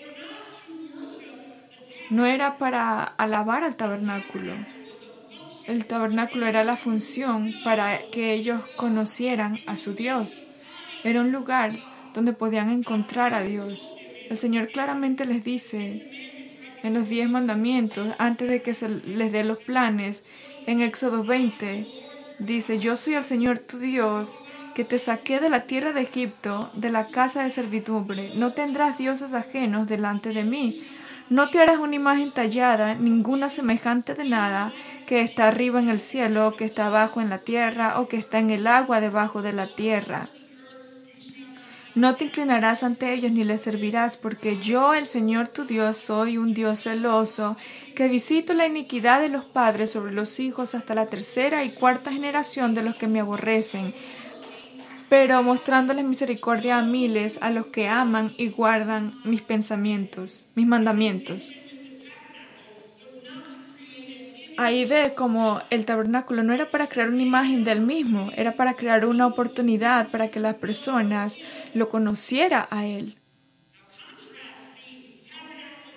No 2.09 2.25
era 2.25 2.57
para 2.57 3.03
alabar 3.03 3.63
al 3.63 3.75
tabernáculo. 3.75 4.53
El 5.67 5.85
tabernáculo 5.85 6.47
era 6.47 6.63
la 6.63 6.75
función 6.75 7.53
para 7.63 8.09
que 8.09 8.33
ellos 8.33 8.63
conocieran 8.75 9.59
a 9.67 9.77
su 9.77 9.93
Dios. 9.93 10.47
Era 11.03 11.21
un 11.21 11.31
lugar 11.31 11.73
donde 12.15 12.33
podían 12.33 12.71
encontrar 12.71 13.35
a 13.35 13.43
Dios. 13.43 13.95
El 14.29 14.38
Señor 14.38 14.67
claramente 14.67 15.25
les 15.25 15.43
dice 15.43 16.29
en 16.83 16.93
los 16.93 17.09
diez 17.09 17.29
mandamientos, 17.29 18.07
antes 18.19 18.50
de 18.50 18.62
que 18.62 18.74
se 18.74 18.88
les 18.88 19.31
dé 19.31 19.43
los 19.43 19.57
planes, 19.57 20.24
en 20.67 20.81
Éxodo 20.81 21.24
20, 21.24 21.88
dice, 22.39 22.79
yo 22.79 22.95
soy 22.95 23.15
el 23.15 23.24
Señor 23.24 23.59
tu 23.59 23.79
Dios, 23.79 24.39
que 24.75 24.86
te 24.86 25.00
saqué 25.00 25.39
de 25.39 25.50
la 25.50 25.63
tierra 25.63 25.93
de 25.93 26.01
Egipto, 26.01 26.71
de 26.74 26.89
la 26.89 27.07
casa 27.07 27.43
de 27.43 27.51
servidumbre. 27.51 28.33
No 28.36 28.53
tendrás 28.53 28.98
dioses 28.98 29.33
ajenos 29.33 29.88
delante 29.88 30.29
de 30.31 30.43
mí. 30.43 30.83
No 31.29 31.50
te 31.50 31.59
harás 31.59 31.79
una 31.79 31.95
imagen 31.95 32.31
tallada, 32.31 32.93
ninguna 32.93 33.50
semejante 33.50 34.13
de 34.13 34.25
nada, 34.25 34.74
que 35.05 35.21
está 35.21 35.48
arriba 35.48 35.79
en 35.79 35.89
el 35.89 36.00
cielo, 36.00 36.55
que 36.55 36.65
está 36.65 36.86
abajo 36.86 37.19
en 37.19 37.29
la 37.29 37.39
tierra, 37.39 38.00
o 38.00 38.07
que 38.07 38.17
está 38.17 38.39
en 38.39 38.51
el 38.51 38.67
agua 38.67 39.01
debajo 39.01 39.41
de 39.41 39.53
la 39.53 39.75
tierra. 39.75 40.29
No 42.00 42.15
te 42.15 42.24
inclinarás 42.24 42.84
ante 42.84 43.13
ellos 43.13 43.34
ni 43.34 43.44
les 43.44 43.60
servirás, 43.60 44.15
porque 44.15 44.58
yo, 44.58 44.94
el 44.94 45.06
Señor 45.06 45.50
tu 45.50 45.65
Dios, 45.65 45.98
soy 45.98 46.38
un 46.38 46.53
Dios 46.53 46.84
celoso, 46.84 47.58
que 47.94 48.08
visito 48.08 48.53
la 48.53 48.65
iniquidad 48.65 49.20
de 49.20 49.27
los 49.27 49.44
padres 49.44 49.91
sobre 49.91 50.13
los 50.13 50.39
hijos 50.39 50.75
hasta 50.75 50.96
la 50.96 51.08
tercera 51.08 51.65
y 51.65 51.72
cuarta 51.72 52.13
generación 52.13 52.74
de 52.74 52.84
los 52.84 52.96
que 52.96 53.08
me 53.08 53.20
aborrecen, 53.20 53.94
pero 55.10 55.44
mostrándoles 55.44 56.06
misericordia 56.06 56.77
a 56.77 56.84
miles, 56.84 57.38
a 57.41 57.50
los 57.50 57.65
que 57.65 57.89
aman 57.89 58.34
y 58.38 58.48
guardan 58.48 59.20
mis 59.25 59.41
pensamientos, 59.41 60.48
mis 60.56 60.68
mandamientos. 60.68 61.51
Ahí 64.61 64.83
ve 64.83 65.13
como 65.15 65.61
el 65.69 65.85
tabernáculo 65.85 66.43
no 66.43 66.53
era 66.53 66.69
para 66.69 66.87
crear 66.87 67.07
una 67.07 67.23
imagen 67.23 67.63
del 67.63 67.79
mismo, 67.79 68.29
era 68.35 68.57
para 68.57 68.73
crear 68.73 69.05
una 69.05 69.25
oportunidad 69.25 70.09
para 70.09 70.31
que 70.31 70.41
las 70.41 70.55
personas 70.55 71.39
lo 71.73 71.87
conociera 71.87 72.67
a 72.69 72.85
él. 72.85 73.15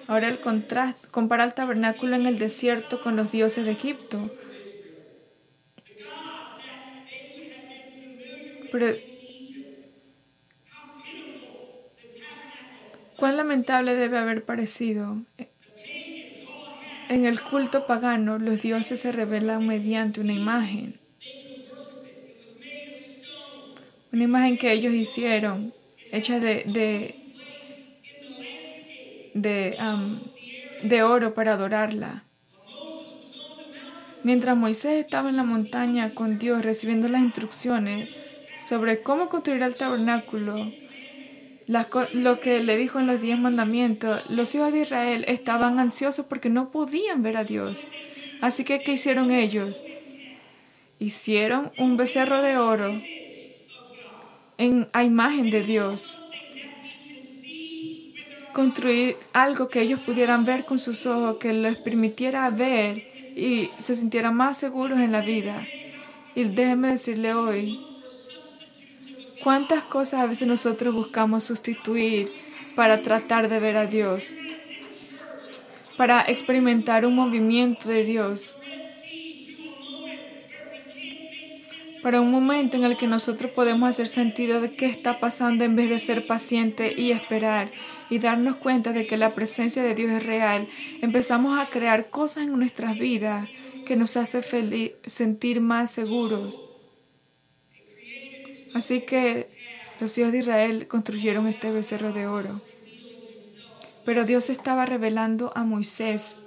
Ahora 0.07 0.29
el 0.29 0.39
contraste 0.39 1.09
compara 1.09 1.43
el 1.43 1.55
tabernáculo 1.55 2.15
en 2.15 2.27
el 2.27 2.39
desierto 2.39 3.03
con 3.03 3.17
los 3.17 3.33
dioses 3.33 3.65
de 3.65 3.73
Egipto. 3.73 4.31
Pero, 8.71 8.95
cuán 13.17 13.37
lamentable 13.37 13.97
debe 13.97 14.19
haber 14.19 14.45
parecido. 14.45 15.17
En 17.13 17.27
el 17.27 17.43
culto 17.43 17.87
pagano 17.87 18.39
los 18.39 18.63
dioses 18.63 19.01
se 19.01 19.13
revelan 19.13 19.67
mediante 19.67 20.23
una 20.23 20.33
imagen. 20.33 20.99
Una 24.11 24.25
imagen 24.25 24.57
que 24.57 24.73
ellos 24.73 24.95
hicieron, 24.95 25.75
hecha 26.11 26.41
de, 26.41 26.65
de, 26.65 27.15
de, 29.35 29.77
de 30.85 31.03
oro 31.03 31.35
para 31.35 31.53
adorarla. 31.53 32.25
Mientras 34.23 34.57
Moisés 34.57 35.05
estaba 35.05 35.29
en 35.29 35.37
la 35.37 35.45
montaña 35.45 36.15
con 36.15 36.39
Dios 36.39 36.65
recibiendo 36.65 37.09
las 37.09 37.21
instrucciones, 37.21 38.09
sobre 38.67 39.03
cómo 39.03 39.29
construir 39.29 39.63
el 39.63 39.77
tabernáculo, 39.77 40.73
lo 41.67 42.41
que 42.41 42.63
le 42.63 42.77
dijo 42.77 42.99
en 42.99 43.07
los 43.07 43.21
diez 43.21 43.39
mandamientos, 43.39 44.23
los 44.29 44.55
hijos 44.55 44.73
de 44.73 44.83
Israel 44.83 45.25
estaban 45.29 45.79
ansiosos 45.79 46.27
porque 46.27 46.49
no 46.49 46.71
podían 46.71 47.23
ver 47.23 47.37
a 47.37 47.45
Dios. 47.45 47.87
Así 48.41 48.65
que, 48.65 48.81
¿qué 48.81 48.93
hicieron 48.93 49.31
ellos? 49.31 49.85
Hicieron 50.99 51.73
un 51.79 51.97
becerro 51.97 52.43
de 52.43 52.57
oro 52.57 53.01
en, 54.59 54.89
a 54.93 55.05
imagen 55.05 55.51
de 55.51 55.63
Dios. 55.63 56.21
Construir 58.53 59.17
algo 59.33 59.69
que 59.69 59.81
ellos 59.81 60.01
pudieran 60.01 60.45
ver 60.45 60.65
con 60.65 60.79
sus 60.79 61.07
ojos, 61.07 61.37
que 61.39 61.53
les 61.53 61.77
permitiera 61.77 62.51
ver 62.51 62.99
y 63.37 63.71
se 63.79 63.97
sintieran 63.97 64.35
más 64.35 64.59
seguros 64.59 64.99
en 65.01 65.13
la 65.13 65.21
vida. 65.21 65.67
Y 66.35 66.45
déjeme 66.45 66.89
decirle 66.89 67.35
hoy, 67.35 67.92
¿Cuántas 69.43 69.83
cosas 69.83 70.21
a 70.21 70.27
veces 70.27 70.47
nosotros 70.47 70.95
buscamos 70.95 71.43
sustituir 71.43 72.33
para 72.77 73.03
tratar 73.03 73.49
de 73.49 73.59
ver 73.59 73.77
a 73.77 73.87
Dios? 73.87 74.35
Para 75.97 76.23
experimentar 76.23 77.05
un 77.05 77.17
movimiento 77.17 77.89
de 77.89 78.05
Dios. 78.05 78.57
Para 82.05 82.21
un 82.21 82.31
momento 82.31 82.77
en 82.77 82.85
el 82.85 82.97
que 82.97 83.09
nosotros 83.09 83.51
podemos 83.51 83.91
hacer 83.91 84.07
sentido 84.07 84.61
de 84.61 84.75
qué 84.75 84.87
está 84.87 85.19
pasando 85.19 85.65
en 85.65 85.75
vez 85.75 85.91
de 85.91 85.99
ser 85.99 86.29
paciente 86.29 86.95
y 86.97 87.11
esperar 87.11 87.73
y 88.11 88.21
darnos 88.21 88.57
cuenta 88.57 88.93
de 88.93 89.09
que 89.09 89.17
la 89.17 89.35
presencia 89.35 89.83
de 89.83 89.97
Dios 89.97 90.13
es 90.13 90.25
real, 90.25 90.69
empezamos 91.01 91.59
a 91.59 91.69
crear 91.69 92.11
cosas 92.11 92.45
en 92.45 92.57
nuestras 92.57 92.97
vidas 92.97 93.49
que 93.87 93.97
nos 93.97 94.17
hace 94.17 94.41
sentir 95.05 95.61
más 95.61 95.91
seguros 95.91 96.63
Así 98.75 99.03
que 99.03 99.49
los 100.01 100.17
hijos 100.19 100.33
de 100.33 100.39
Israel 100.39 100.89
construyeron 100.89 101.47
este 101.47 101.71
becerro 101.71 102.13
de 102.13 102.27
oro. 102.27 102.61
Pero 104.05 104.25
Dios 104.25 104.51
estaba 104.51 104.87
revelando 104.87 105.53
a 105.55 105.63
Moisés 105.63 106.39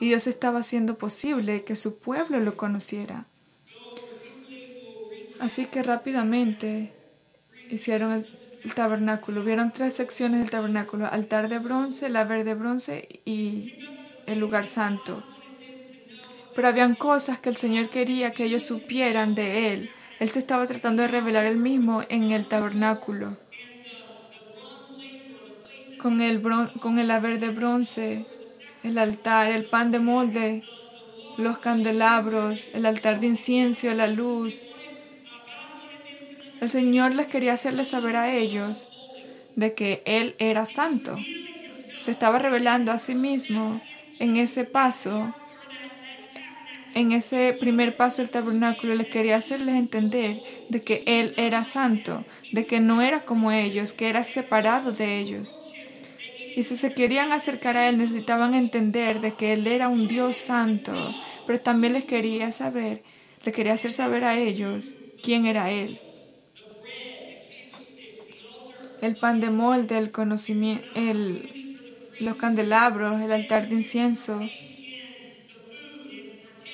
y 0.00 0.06
Dios 0.06 0.26
estaba 0.26 0.60
haciendo 0.60 0.98
posible 0.98 1.62
que 1.62 1.76
su 1.76 1.98
pueblo 1.98 2.40
lo 2.40 2.56
conociera. 2.56 3.26
Así 5.38 5.66
que 5.66 5.82
rápidamente 5.82 6.92
hicieron 7.70 8.12
el, 8.12 8.74
tabernáculo. 8.74 9.44
Vieron 9.44 9.72
tres 9.72 9.94
secciones 9.94 10.40
del 10.40 10.50
tabernáculo, 10.50 11.06
altar 11.06 11.48
de 11.48 11.58
bronce, 11.58 12.08
la 12.08 12.24
verde 12.24 12.54
bronce 12.54 13.20
y 13.24 13.74
el 14.26 14.38
lugar 14.38 14.66
santo. 14.66 15.22
Pero 16.54 16.68
habían 16.68 16.94
cosas 16.94 17.38
que 17.38 17.48
el 17.48 17.56
Señor 17.56 17.88
quería 17.90 18.32
que 18.32 18.44
ellos 18.44 18.62
supieran 18.62 19.34
de 19.34 19.72
Él 19.72 19.90
él 20.22 20.30
se 20.30 20.38
estaba 20.38 20.68
tratando 20.68 21.02
de 21.02 21.08
revelar 21.08 21.46
él 21.46 21.56
mismo 21.56 22.04
en 22.08 22.30
el 22.30 22.46
tabernáculo. 22.46 23.36
Con 25.98 26.20
el, 26.20 26.40
con 26.80 27.00
el 27.00 27.10
haber 27.10 27.40
de 27.40 27.48
bronce, 27.48 28.24
el 28.84 28.98
altar, 28.98 29.50
el 29.50 29.64
pan 29.64 29.90
de 29.90 29.98
molde, 29.98 30.62
los 31.38 31.58
candelabros, 31.58 32.68
el 32.72 32.86
altar 32.86 33.18
de 33.18 33.26
incienso, 33.26 33.92
la 33.94 34.06
luz. 34.06 34.68
El 36.60 36.70
Señor 36.70 37.16
les 37.16 37.26
quería 37.26 37.54
hacerles 37.54 37.88
saber 37.88 38.14
a 38.14 38.32
ellos 38.32 38.88
de 39.56 39.74
que 39.74 40.04
Él 40.06 40.36
era 40.38 40.66
santo. 40.66 41.16
Se 41.98 42.12
estaba 42.12 42.38
revelando 42.38 42.92
a 42.92 43.00
sí 43.00 43.16
mismo 43.16 43.82
en 44.20 44.36
ese 44.36 44.62
paso 44.62 45.34
en 46.94 47.12
ese 47.12 47.56
primer 47.58 47.96
paso 47.96 48.22
del 48.22 48.30
tabernáculo 48.30 48.94
les 48.94 49.08
quería 49.08 49.36
hacerles 49.36 49.76
entender 49.76 50.42
de 50.68 50.82
que 50.82 51.02
Él 51.06 51.34
era 51.36 51.64
santo, 51.64 52.24
de 52.52 52.66
que 52.66 52.80
no 52.80 53.02
era 53.02 53.24
como 53.24 53.52
ellos, 53.52 53.92
que 53.92 54.08
era 54.08 54.24
separado 54.24 54.92
de 54.92 55.18
ellos. 55.18 55.56
Y 56.54 56.64
si 56.64 56.76
se 56.76 56.92
querían 56.92 57.32
acercar 57.32 57.76
a 57.76 57.88
Él 57.88 57.98
necesitaban 57.98 58.54
entender 58.54 59.20
de 59.20 59.34
que 59.34 59.54
Él 59.54 59.66
era 59.66 59.88
un 59.88 60.06
Dios 60.06 60.36
santo, 60.36 60.92
pero 61.46 61.60
también 61.60 61.94
les 61.94 62.04
quería 62.04 62.52
saber, 62.52 63.02
les 63.44 63.54
quería 63.54 63.72
hacer 63.72 63.92
saber 63.92 64.24
a 64.24 64.38
ellos 64.38 64.94
quién 65.22 65.46
era 65.46 65.70
Él. 65.70 66.00
El 69.00 69.16
pan 69.16 69.40
de 69.40 69.50
molde, 69.50 69.98
el 69.98 70.12
conocimiento, 70.12 70.86
el, 70.94 71.78
los 72.20 72.36
candelabros, 72.36 73.20
el 73.20 73.32
altar 73.32 73.68
de 73.68 73.76
incienso, 73.76 74.40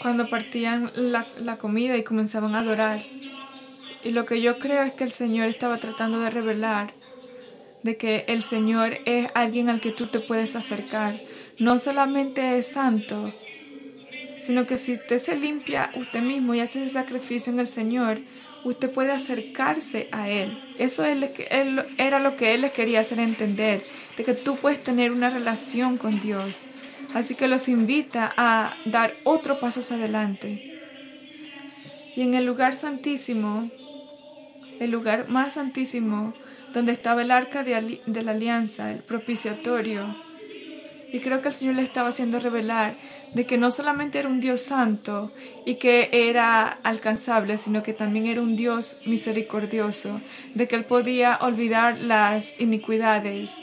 cuando 0.00 0.28
partían 0.28 0.92
la, 0.94 1.26
la 1.38 1.56
comida 1.56 1.96
y 1.96 2.04
comenzaban 2.04 2.54
a 2.54 2.60
adorar. 2.60 3.04
Y 4.04 4.10
lo 4.10 4.26
que 4.26 4.40
yo 4.40 4.58
creo 4.58 4.82
es 4.82 4.92
que 4.92 5.04
el 5.04 5.12
Señor 5.12 5.48
estaba 5.48 5.78
tratando 5.78 6.20
de 6.20 6.30
revelar 6.30 6.94
de 7.82 7.96
que 7.96 8.24
el 8.28 8.42
Señor 8.42 8.98
es 9.04 9.28
alguien 9.34 9.68
al 9.68 9.80
que 9.80 9.92
tú 9.92 10.06
te 10.06 10.20
puedes 10.20 10.56
acercar. 10.56 11.20
No 11.58 11.78
solamente 11.78 12.58
es 12.58 12.68
santo, 12.68 13.32
sino 14.38 14.66
que 14.66 14.78
si 14.78 14.94
usted 14.94 15.18
se 15.18 15.36
limpia 15.36 15.90
usted 15.96 16.22
mismo 16.22 16.54
y 16.54 16.60
hace 16.60 16.82
ese 16.82 16.92
sacrificio 16.92 17.52
en 17.52 17.60
el 17.60 17.66
Señor, 17.66 18.20
usted 18.64 18.90
puede 18.90 19.12
acercarse 19.12 20.08
a 20.12 20.28
Él. 20.28 20.58
Eso 20.78 21.04
era 21.04 22.20
lo 22.20 22.36
que 22.36 22.54
Él 22.54 22.60
les 22.60 22.72
quería 22.72 23.00
hacer 23.00 23.18
entender, 23.20 23.84
de 24.16 24.24
que 24.24 24.34
tú 24.34 24.56
puedes 24.56 24.82
tener 24.82 25.12
una 25.12 25.30
relación 25.30 25.98
con 25.98 26.20
Dios. 26.20 26.66
Así 27.14 27.34
que 27.34 27.48
los 27.48 27.68
invita 27.68 28.32
a 28.36 28.74
dar 28.84 29.14
otro 29.24 29.60
paso 29.60 29.94
adelante. 29.94 30.80
Y 32.14 32.22
en 32.22 32.34
el 32.34 32.44
lugar 32.44 32.76
santísimo, 32.76 33.70
el 34.80 34.90
lugar 34.90 35.28
más 35.28 35.54
santísimo, 35.54 36.34
donde 36.74 36.92
estaba 36.92 37.22
el 37.22 37.30
arca 37.30 37.62
de, 37.62 38.00
de 38.04 38.22
la 38.22 38.32
alianza, 38.32 38.90
el 38.90 39.02
propiciatorio. 39.02 40.16
Y 41.10 41.20
creo 41.20 41.40
que 41.40 41.48
el 41.48 41.54
Señor 41.54 41.76
le 41.76 41.82
estaba 41.82 42.10
haciendo 42.10 42.38
revelar 42.38 42.96
de 43.32 43.46
que 43.46 43.56
no 43.56 43.70
solamente 43.70 44.18
era 44.18 44.28
un 44.28 44.40
Dios 44.40 44.60
santo 44.60 45.32
y 45.64 45.76
que 45.76 46.10
era 46.12 46.66
alcanzable, 46.82 47.56
sino 47.56 47.82
que 47.82 47.94
también 47.94 48.26
era 48.26 48.42
un 48.42 48.56
Dios 48.56 48.98
misericordioso, 49.06 50.20
de 50.54 50.68
que 50.68 50.76
Él 50.76 50.84
podía 50.84 51.38
olvidar 51.40 51.98
las 51.98 52.54
iniquidades 52.58 53.62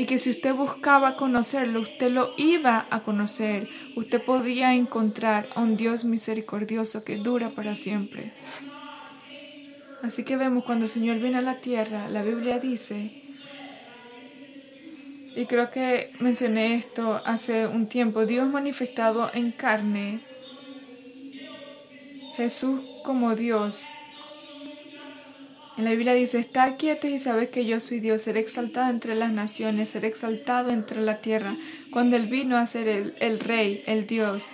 y 0.00 0.06
que 0.06 0.18
si 0.18 0.30
usted 0.30 0.54
buscaba 0.54 1.14
conocerlo, 1.14 1.82
usted 1.82 2.10
lo 2.10 2.32
iba 2.38 2.86
a 2.88 3.00
conocer, 3.00 3.68
usted 3.96 4.24
podía 4.24 4.72
encontrar 4.74 5.50
a 5.54 5.60
un 5.60 5.76
Dios 5.76 6.06
misericordioso 6.06 7.04
que 7.04 7.18
dura 7.18 7.50
para 7.50 7.76
siempre. 7.76 8.32
Así 10.02 10.24
que 10.24 10.38
vemos 10.38 10.64
cuando 10.64 10.86
el 10.86 10.90
Señor 10.90 11.18
viene 11.18 11.36
a 11.36 11.42
la 11.42 11.60
tierra, 11.60 12.08
la 12.08 12.22
Biblia 12.22 12.58
dice, 12.58 13.12
y 15.36 15.44
creo 15.44 15.70
que 15.70 16.12
mencioné 16.18 16.76
esto 16.76 17.20
hace 17.26 17.66
un 17.66 17.86
tiempo, 17.86 18.24
Dios 18.24 18.48
manifestado 18.48 19.30
en 19.34 19.52
carne, 19.52 20.20
Jesús 22.36 22.80
como 23.04 23.34
Dios, 23.34 23.84
en 25.80 25.86
la 25.86 25.92
Biblia 25.92 26.12
dice, 26.12 26.38
estad 26.38 26.76
quietos 26.76 27.08
y 27.08 27.18
sabed 27.18 27.48
que 27.48 27.64
yo 27.64 27.80
soy 27.80 28.00
Dios, 28.00 28.20
seré 28.20 28.40
exaltado 28.40 28.90
entre 28.90 29.14
las 29.14 29.32
naciones, 29.32 29.88
seré 29.88 30.08
exaltado 30.08 30.70
entre 30.70 31.00
la 31.00 31.22
tierra, 31.22 31.56
cuando 31.90 32.16
Él 32.16 32.26
vino 32.26 32.58
a 32.58 32.66
ser 32.66 32.86
el, 32.86 33.14
el 33.18 33.40
Rey, 33.40 33.82
el 33.86 34.06
Dios. 34.06 34.44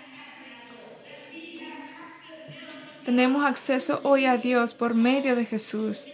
Tenemos 3.04 3.44
acceso 3.44 3.98
hoy 4.04 4.26
a 4.26 4.36
Dios 4.36 4.74
por 4.74 4.94
medio 4.94 5.34
de 5.34 5.46
Jesús. 5.46 6.06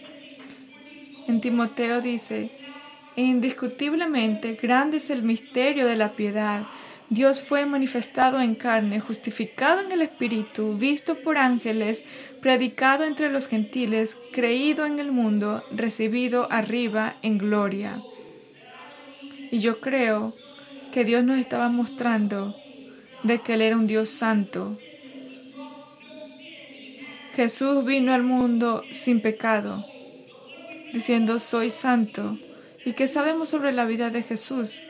En 1.27 1.41
Timoteo 1.41 2.01
dice, 2.01 2.49
e 3.15 3.21
indiscutiblemente 3.21 4.55
grande 4.55 4.97
es 4.97 5.11
el 5.11 5.21
misterio 5.21 5.85
de 5.85 5.95
la 5.95 6.13
piedad. 6.13 6.65
Dios 7.09 7.43
fue 7.43 7.67
manifestado 7.67 8.41
en 8.41 8.55
carne, 8.55 8.99
justificado 8.99 9.81
en 9.81 9.91
el 9.91 10.01
Espíritu, 10.01 10.75
visto 10.75 11.19
por 11.21 11.37
ángeles, 11.37 12.03
predicado 12.43 13.05
entre 13.05 13.29
los 13.29 13.47
gentiles, 13.47 14.17
creído 14.33 14.85
en 14.85 14.99
el 14.99 15.13
mundo, 15.13 15.63
recibido 15.71 16.51
arriba 16.51 17.15
en 17.21 17.37
gloria. 17.37 18.03
Y 19.49 19.59
yo 19.59 19.79
creo 19.79 20.35
que 20.91 21.05
Dios 21.05 21.23
nos 21.23 21.39
estaba 21.39 21.69
mostrando 21.69 22.53
de 23.23 23.39
que 23.39 23.53
Él 23.53 23.61
era 23.61 23.77
un 23.77 23.87
Dios 23.87 24.09
santo. 24.09 24.77
Jesús 27.33 27.85
vino 27.85 28.13
al 28.13 28.23
mundo 28.23 28.83
sin 28.91 29.21
pecado, 29.21 29.85
diciendo 30.91 31.39
soy 31.39 31.69
santo. 31.69 32.37
¿Y 32.83 32.91
qué 32.91 33.07
sabemos 33.07 33.47
sobre 33.47 33.71
la 33.71 33.85
vida 33.85 34.09
de 34.09 34.21
Jesús? 34.21 34.83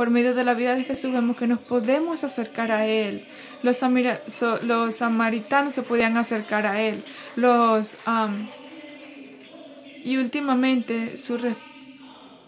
Por 0.00 0.08
medio 0.08 0.34
de 0.34 0.44
la 0.44 0.54
vida 0.54 0.74
de 0.74 0.84
Jesús 0.84 1.12
vemos 1.12 1.36
que 1.36 1.46
nos 1.46 1.58
podemos 1.58 2.24
acercar 2.24 2.72
a 2.72 2.86
Él. 2.86 3.26
Los, 3.62 3.76
samaritanos 4.96 5.74
se 5.74 5.82
podían 5.82 6.16
acercar 6.16 6.66
a 6.66 6.80
Él. 6.80 7.04
Los, 7.36 7.98
y 10.02 10.16
últimamente 10.16 11.18
su, 11.18 11.38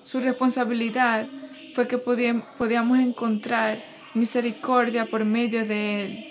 su 0.03 0.21
responsabilidad 0.21 1.29
fue 1.75 1.87
que 1.87 1.99
podíamos 1.99 2.99
encontrar 2.99 3.83
misericordia 4.15 5.05
por 5.05 5.27
medio 5.27 5.67
de 5.67 6.05
Él. 6.05 6.25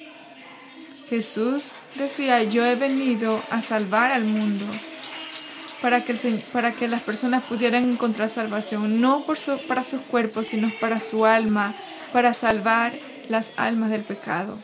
Jesús 1.08 1.78
decía, 1.98 2.42
yo 2.42 2.66
he 2.66 2.74
venido 2.74 3.44
a 3.52 3.62
salvar 3.62 4.12
al 4.12 4.24
mundo 4.24 4.66
para 5.82 6.06
que, 6.06 6.14
para 6.54 6.74
que 6.74 6.88
las 6.88 7.02
personas 7.02 7.44
pudieran 7.44 7.92
encontrar 7.92 8.30
salvación, 8.30 9.02
no 9.02 9.26
por 9.26 9.38
para 9.68 9.84
sus 9.84 10.02
cuerpos, 10.02 10.48
sino 10.48 10.72
para 10.80 11.00
su 11.00 11.26
alma, 11.26 11.76
para 12.14 12.34
salvar 12.34 12.94
las 13.30 13.54
almas 13.58 13.90
del 13.90 14.04
pecado. 14.04 14.60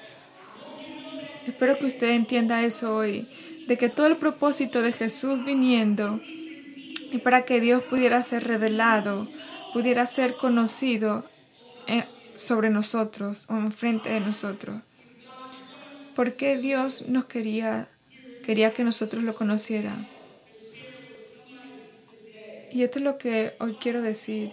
Espero 1.48 1.80
que 1.80 1.86
usted 1.86 2.10
entienda 2.10 2.62
eso 2.62 2.96
hoy, 2.96 3.28
de 3.68 3.78
que 3.78 3.90
todo 3.90 4.06
el 4.06 4.18
propósito 4.18 4.82
de 4.82 4.92
Jesús 4.92 5.44
viniendo 5.44 6.22
y 6.24 7.20
para 7.24 7.46
que 7.46 7.60
Dios 7.62 7.84
pudiera 7.84 8.22
ser 8.22 8.44
revelado, 8.44 9.28
pudiera 9.74 10.06
ser 10.06 10.36
conocido 10.36 11.26
eh, 11.88 12.06
sobre 12.36 12.70
nosotros 12.70 13.46
o 13.50 13.56
enfrente 13.56 14.10
de 14.10 14.20
nosotros. 14.20 14.82
Porque 16.16 16.58
Dios 16.58 17.08
nos 17.08 17.26
quería, 17.26 17.90
quería 18.44 18.74
que 18.74 18.84
nosotros 18.84 19.24
lo 19.24 19.36
conociéramos 19.36 20.17
y 22.72 22.84
esto 22.84 23.00
es 23.00 23.06
lo 23.06 23.18
que 23.18 23.56
hoy 23.60 23.78
quiero 23.82 24.02
decir. 24.02 24.52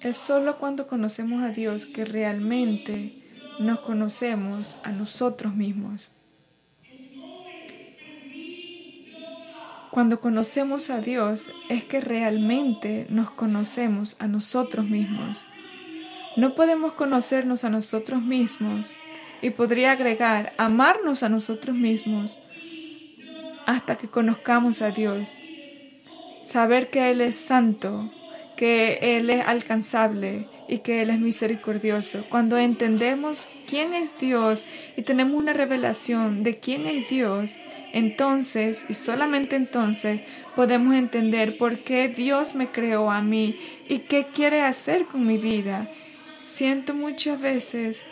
Es 0.00 0.18
solo 0.18 0.58
cuando 0.58 0.86
conocemos 0.86 1.42
a 1.42 1.48
Dios 1.48 1.86
que 1.86 2.04
realmente 2.04 3.22
nos 3.58 3.80
conocemos 3.80 4.78
a 4.82 4.92
nosotros 4.92 5.54
mismos. 5.54 6.12
Cuando 9.90 10.20
conocemos 10.20 10.90
a 10.90 11.00
Dios 11.00 11.50
es 11.68 11.84
que 11.84 12.00
realmente 12.00 13.06
nos 13.10 13.30
conocemos 13.30 14.16
a 14.18 14.26
nosotros 14.26 14.86
mismos. 14.86 15.44
No 16.36 16.56
podemos 16.56 16.94
conocernos 16.94 17.64
a 17.64 17.70
nosotros 17.70 18.20
mismos 18.20 18.92
y 19.40 19.50
podría 19.50 19.92
agregar 19.92 20.52
amarnos 20.58 21.22
a 21.22 21.28
nosotros 21.28 21.76
mismos 21.76 22.40
hasta 23.66 23.96
que 23.96 24.08
conozcamos 24.08 24.82
a 24.82 24.90
Dios. 24.90 25.38
Saber 26.44 26.90
que 26.90 27.10
Él 27.10 27.20
es 27.20 27.36
santo, 27.36 28.10
que 28.56 28.98
Él 29.16 29.30
es 29.30 29.46
alcanzable 29.46 30.46
y 30.68 30.78
que 30.78 31.02
Él 31.02 31.10
es 31.10 31.18
misericordioso. 31.18 32.24
Cuando 32.28 32.58
entendemos 32.58 33.48
quién 33.66 33.94
es 33.94 34.18
Dios 34.18 34.66
y 34.96 35.02
tenemos 35.02 35.34
una 35.34 35.52
revelación 35.52 36.42
de 36.42 36.58
quién 36.58 36.86
es 36.86 37.08
Dios, 37.08 37.58
entonces 37.92 38.86
y 38.88 38.94
solamente 38.94 39.56
entonces 39.56 40.22
podemos 40.56 40.94
entender 40.94 41.58
por 41.58 41.78
qué 41.78 42.08
Dios 42.08 42.54
me 42.54 42.70
creó 42.70 43.10
a 43.10 43.22
mí 43.22 43.56
y 43.88 44.00
qué 44.00 44.26
quiere 44.26 44.62
hacer 44.62 45.06
con 45.06 45.26
mi 45.26 45.38
vida. 45.38 45.88
Siento 46.44 46.94
muchas 46.94 47.40
veces 47.40 48.02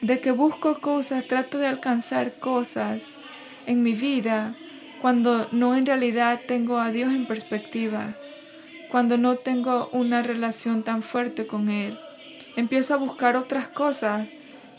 de 0.00 0.20
que 0.20 0.30
busco 0.30 0.80
cosas, 0.80 1.26
trato 1.26 1.58
de 1.58 1.66
alcanzar 1.66 2.38
cosas 2.38 3.10
en 3.66 3.82
mi 3.82 3.92
vida 3.92 4.54
cuando 5.00 5.48
no 5.50 5.76
en 5.76 5.86
realidad 5.86 6.42
tengo 6.46 6.78
a 6.78 6.90
Dios 6.90 7.12
en 7.12 7.26
perspectiva, 7.26 8.14
cuando 8.90 9.16
no 9.16 9.36
tengo 9.36 9.88
una 9.92 10.22
relación 10.22 10.82
tan 10.82 11.02
fuerte 11.02 11.46
con 11.46 11.70
Él. 11.70 11.98
Empiezo 12.56 12.94
a 12.94 12.98
buscar 12.98 13.36
otras 13.36 13.68
cosas 13.68 14.28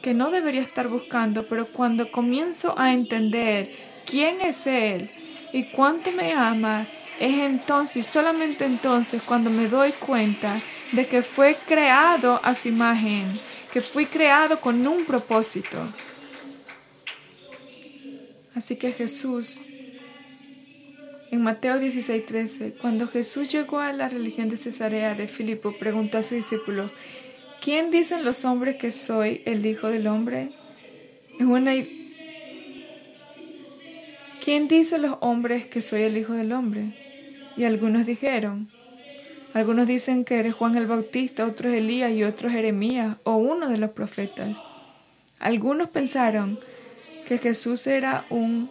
que 0.01 0.13
no 0.13 0.31
debería 0.31 0.61
estar 0.61 0.87
buscando, 0.87 1.47
pero 1.47 1.67
cuando 1.67 2.11
comienzo 2.11 2.77
a 2.77 2.93
entender 2.93 3.71
quién 4.05 4.41
es 4.41 4.67
Él 4.67 5.09
y 5.53 5.63
cuánto 5.65 6.11
me 6.11 6.33
ama, 6.33 6.87
es 7.19 7.37
entonces, 7.39 8.05
solamente 8.07 8.65
entonces, 8.65 9.21
cuando 9.21 9.49
me 9.49 9.67
doy 9.67 9.91
cuenta 9.91 10.59
de 10.91 11.07
que 11.07 11.21
fue 11.21 11.55
creado 11.67 12.39
a 12.43 12.55
su 12.55 12.67
imagen, 12.67 13.31
que 13.71 13.81
fui 13.81 14.05
creado 14.05 14.59
con 14.59 14.85
un 14.87 15.05
propósito. 15.05 15.77
Así 18.53 18.75
que 18.75 18.91
Jesús, 18.91 19.61
en 21.31 21.41
Mateo 21.41 21.79
16:13, 21.79 22.73
cuando 22.81 23.07
Jesús 23.07 23.51
llegó 23.51 23.79
a 23.79 23.93
la 23.93 24.09
religión 24.09 24.49
de 24.49 24.57
Cesarea 24.57 25.13
de 25.15 25.27
Filipo, 25.27 25.77
preguntó 25.79 26.17
a 26.17 26.23
su 26.23 26.35
discípulo, 26.35 26.91
¿quién 27.61 27.91
dicen 27.91 28.25
los 28.25 28.43
hombres 28.43 28.75
que 28.75 28.91
soy 28.91 29.41
el 29.45 29.65
Hijo 29.65 29.87
del 29.87 30.07
Hombre? 30.07 30.51
¿Quién 34.43 34.67
dice 34.67 34.97
los 34.97 35.17
hombres 35.21 35.67
que 35.67 35.81
soy 35.81 36.01
el 36.01 36.17
Hijo 36.17 36.33
del 36.33 36.51
Hombre? 36.51 36.93
Y 37.55 37.63
algunos 37.63 38.05
dijeron, 38.05 38.69
algunos 39.53 39.87
dicen 39.87 40.25
que 40.25 40.39
eres 40.39 40.53
Juan 40.53 40.75
el 40.77 40.87
Bautista, 40.87 41.45
otros 41.45 41.73
Elías 41.73 42.11
y 42.11 42.23
otros 42.23 42.51
Jeremías 42.51 43.17
o 43.23 43.35
uno 43.35 43.69
de 43.69 43.77
los 43.77 43.91
profetas. 43.91 44.61
Algunos 45.39 45.89
pensaron, 45.89 46.59
que 47.31 47.37
Jesús 47.37 47.87
era 47.87 48.25
un 48.29 48.69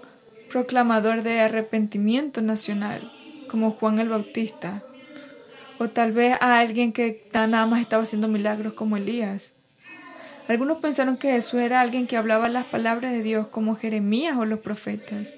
proclamador 0.51 1.23
de 1.23 1.41
arrepentimiento 1.41 2.43
nacional, 2.43 3.11
como 3.49 3.71
Juan 3.71 3.99
el 3.99 4.11
Bautista, 4.11 4.85
o 5.79 5.89
tal 5.89 6.13
vez 6.13 6.37
a 6.43 6.59
alguien 6.59 6.93
que 6.93 7.27
nada 7.33 7.65
más 7.65 7.81
estaba 7.81 8.03
haciendo 8.03 8.29
milagros 8.29 8.75
como 8.75 8.99
Elías. 8.99 9.55
Algunos 10.47 10.81
pensaron 10.81 11.17
que 11.17 11.33
Jesús 11.33 11.59
era 11.59 11.81
alguien 11.81 12.07
que 12.07 12.19
hablaba 12.19 12.51
las 12.51 12.67
palabras 12.67 13.13
de 13.13 13.23
Dios 13.23 13.47
como 13.47 13.77
Jeremías 13.77 14.37
o 14.37 14.45
los 14.45 14.59
profetas. 14.59 15.35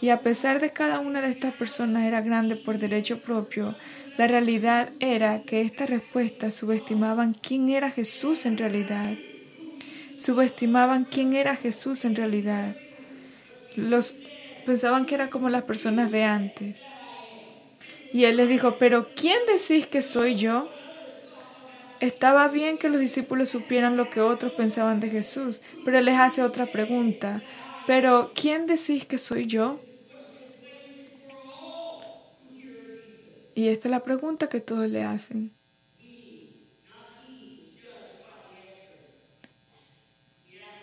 Y 0.00 0.10
a 0.10 0.20
pesar 0.20 0.60
de 0.60 0.70
cada 0.70 1.00
una 1.00 1.20
de 1.20 1.30
estas 1.30 1.52
personas 1.52 2.04
era 2.04 2.20
grande 2.20 2.54
por 2.54 2.78
derecho 2.78 3.22
propio, 3.22 3.74
la 4.18 4.28
realidad 4.28 4.90
era 5.00 5.42
que 5.42 5.62
estas 5.62 5.90
respuestas 5.90 6.54
subestimaban 6.54 7.34
quién 7.34 7.70
era 7.70 7.90
Jesús 7.90 8.46
en 8.46 8.56
realidad 8.56 9.16
subestimaban 10.22 11.04
quién 11.04 11.32
era 11.34 11.56
Jesús 11.56 12.04
en 12.04 12.16
realidad. 12.16 12.76
Los 13.76 14.14
pensaban 14.64 15.06
que 15.06 15.14
era 15.14 15.30
como 15.30 15.50
las 15.50 15.64
personas 15.64 16.10
de 16.10 16.24
antes. 16.24 16.82
Y 18.12 18.24
él 18.24 18.36
les 18.36 18.48
dijo, 18.48 18.78
pero 18.78 19.08
¿quién 19.14 19.38
decís 19.46 19.86
que 19.86 20.02
soy 20.02 20.36
yo? 20.36 20.70
Estaba 22.00 22.48
bien 22.48 22.78
que 22.78 22.88
los 22.88 23.00
discípulos 23.00 23.48
supieran 23.48 23.96
lo 23.96 24.10
que 24.10 24.20
otros 24.20 24.52
pensaban 24.52 25.00
de 25.00 25.08
Jesús, 25.08 25.62
pero 25.84 25.98
él 25.98 26.04
les 26.04 26.18
hace 26.18 26.42
otra 26.42 26.66
pregunta. 26.66 27.42
Pero 27.86 28.32
¿quién 28.34 28.66
decís 28.66 29.06
que 29.06 29.18
soy 29.18 29.46
yo? 29.46 29.80
Y 33.54 33.68
esta 33.68 33.88
es 33.88 33.92
la 33.92 34.02
pregunta 34.02 34.48
que 34.48 34.60
todos 34.60 34.88
le 34.88 35.02
hacen. 35.04 35.52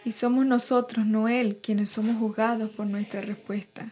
Y 0.06 0.14
somos 0.14 0.46
nosotros, 0.46 1.06
no 1.06 1.28
Él, 1.28 1.58
quienes 1.62 1.90
somos 1.90 2.18
juzgados 2.18 2.70
por 2.72 2.88
nuestra 2.88 3.22
respuesta. 3.22 3.92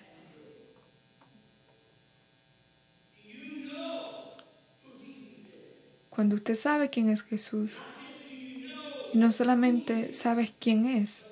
Cuando 6.10 6.36
usted 6.36 6.56
sabe 6.56 6.90
quién 6.90 7.10
es 7.10 7.22
Jesús, 7.22 7.74
y 9.14 9.18
no 9.18 9.32
solamente 9.32 10.14
sabes 10.14 10.52
quién 10.60 10.88
es, 10.88 11.26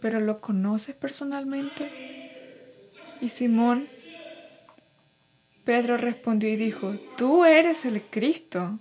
pero 0.00 0.20
lo 0.20 0.40
conoces 0.40 0.94
personalmente. 0.94 1.90
Y 3.20 3.28
Simón, 3.28 3.88
Pedro 5.64 5.96
respondió 5.96 6.50
y 6.50 6.56
dijo, 6.56 6.94
tú 7.16 7.44
eres 7.44 7.84
el 7.84 8.02
Cristo, 8.02 8.78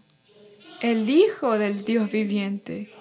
el 0.82 1.10
Hijo 1.10 1.58
del 1.58 1.86
Dios 1.86 2.12
viviente. 2.12 2.94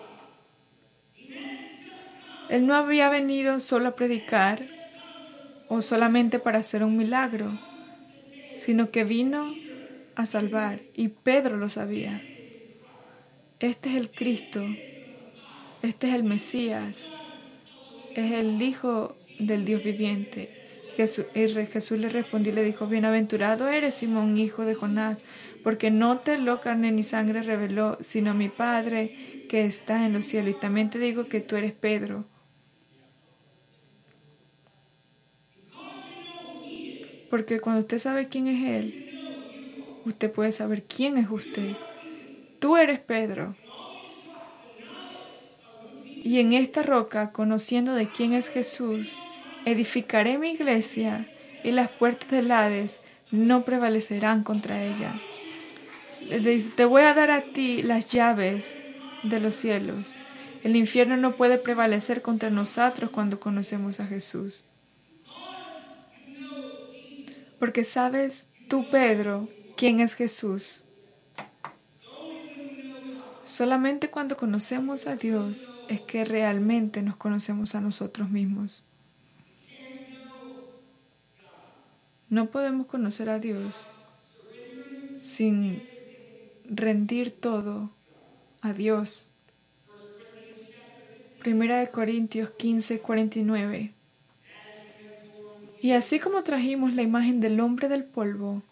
Él 2.52 2.66
no 2.66 2.74
había 2.74 3.08
venido 3.08 3.60
solo 3.60 3.88
a 3.88 3.96
predicar 3.96 4.68
o 5.68 5.80
solamente 5.80 6.38
para 6.38 6.58
hacer 6.58 6.84
un 6.84 6.98
milagro, 6.98 7.50
sino 8.58 8.90
que 8.90 9.04
vino 9.04 9.54
a 10.16 10.26
salvar 10.26 10.82
y 10.92 11.08
Pedro 11.08 11.56
lo 11.56 11.70
sabía. 11.70 12.20
Este 13.58 13.88
es 13.88 13.96
el 13.96 14.10
Cristo, 14.10 14.66
este 15.80 16.08
es 16.08 16.14
el 16.14 16.24
Mesías, 16.24 17.10
es 18.14 18.32
el 18.32 18.60
Hijo 18.60 19.16
del 19.38 19.64
Dios 19.64 19.82
viviente. 19.82 20.50
Jesús, 20.94 21.24
y 21.34 21.48
Jesús 21.48 21.98
le 21.98 22.10
respondió 22.10 22.52
y 22.52 22.56
le 22.56 22.64
dijo, 22.64 22.86
Bienaventurado 22.86 23.66
eres 23.68 23.94
Simón, 23.94 24.36
hijo 24.36 24.66
de 24.66 24.74
Jonás, 24.74 25.24
porque 25.64 25.90
no 25.90 26.18
te 26.18 26.36
lo 26.36 26.60
carne 26.60 26.92
ni 26.92 27.02
sangre 27.02 27.42
reveló, 27.42 27.96
sino 28.02 28.34
mi 28.34 28.50
Padre 28.50 29.46
que 29.48 29.64
está 29.64 30.04
en 30.04 30.12
los 30.12 30.26
cielos. 30.26 30.50
Y 30.50 30.60
también 30.60 30.90
te 30.90 30.98
digo 30.98 31.28
que 31.28 31.40
tú 31.40 31.56
eres 31.56 31.72
Pedro 31.72 32.26
Porque 37.33 37.61
cuando 37.61 37.81
usted 37.81 37.99
sabe 37.99 38.29
quién 38.29 38.47
es 38.47 38.62
Él, 38.62 40.03
usted 40.05 40.31
puede 40.31 40.53
saber 40.53 40.83
quién 40.83 41.16
es 41.16 41.31
usted. 41.31 41.77
Tú 42.59 42.77
eres 42.77 43.01
Pedro. 43.01 43.57
Y 46.23 46.40
en 46.40 46.53
esta 46.53 46.83
roca, 46.83 47.33
conociendo 47.33 47.95
de 47.95 48.11
quién 48.11 48.35
es 48.35 48.51
Jesús, 48.51 49.16
edificaré 49.64 50.37
mi 50.37 50.51
iglesia 50.51 51.27
y 51.64 51.71
las 51.71 51.88
puertas 51.88 52.31
del 52.31 52.51
Hades 52.51 53.01
no 53.31 53.64
prevalecerán 53.64 54.42
contra 54.45 54.85
ella. 54.85 55.18
Te 56.77 56.85
voy 56.85 57.01
a 57.01 57.14
dar 57.14 57.31
a 57.31 57.45
ti 57.45 57.83
las 57.83 58.12
llaves 58.12 58.77
de 59.23 59.40
los 59.40 59.55
cielos. 59.55 60.16
El 60.64 60.77
infierno 60.77 61.16
no 61.16 61.35
puede 61.37 61.57
prevalecer 61.57 62.21
contra 62.21 62.51
nosotros 62.51 63.09
cuando 63.09 63.40
conocemos 63.40 64.01
a 64.01 64.07
Jesús. 64.07 64.66
Porque 67.62 67.85
sabes 67.85 68.48
tú, 68.66 68.90
Pedro, 68.90 69.48
quién 69.77 70.01
es 70.01 70.14
Jesús. 70.14 70.83
Solamente 73.44 74.11
cuando 74.11 74.37
conocemos 74.37 75.07
a 75.07 75.14
Dios 75.14 75.68
es 75.88 76.01
que 76.01 76.25
realmente 76.25 77.03
nos 77.03 77.14
conocemos 77.14 77.77
a 77.77 77.81
nosotros 77.81 78.31
mismos. 78.31 78.85
No 82.31 82.51
podemos 82.51 82.88
conocer 82.88 83.31
a 83.31 83.38
Dios 83.38 83.90
sin 85.20 85.85
rendir 86.64 87.31
todo 87.31 87.92
a 88.61 88.72
Dios. 88.72 89.29
Primera 91.38 91.79
de 91.79 91.92
Corintios 91.92 92.51
15, 92.59 92.98
49. 92.98 94.01
Y 95.83 95.90
así 95.90 96.21
como 96.21 96.45
trajimos 96.45 96.95
la 96.95 97.03
imagen 97.03 97.40
del 97.40 97.59
hombre 97.59 97.88
del 97.88 98.05
polvo, 98.05 98.62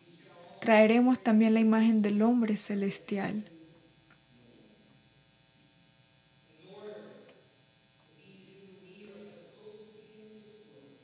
traeremos 0.61 1.21
también 1.21 1.55
la 1.55 1.61
imagen 1.61 2.03
del 2.03 2.23
hombre 2.23 2.57
celestial. 2.57 3.51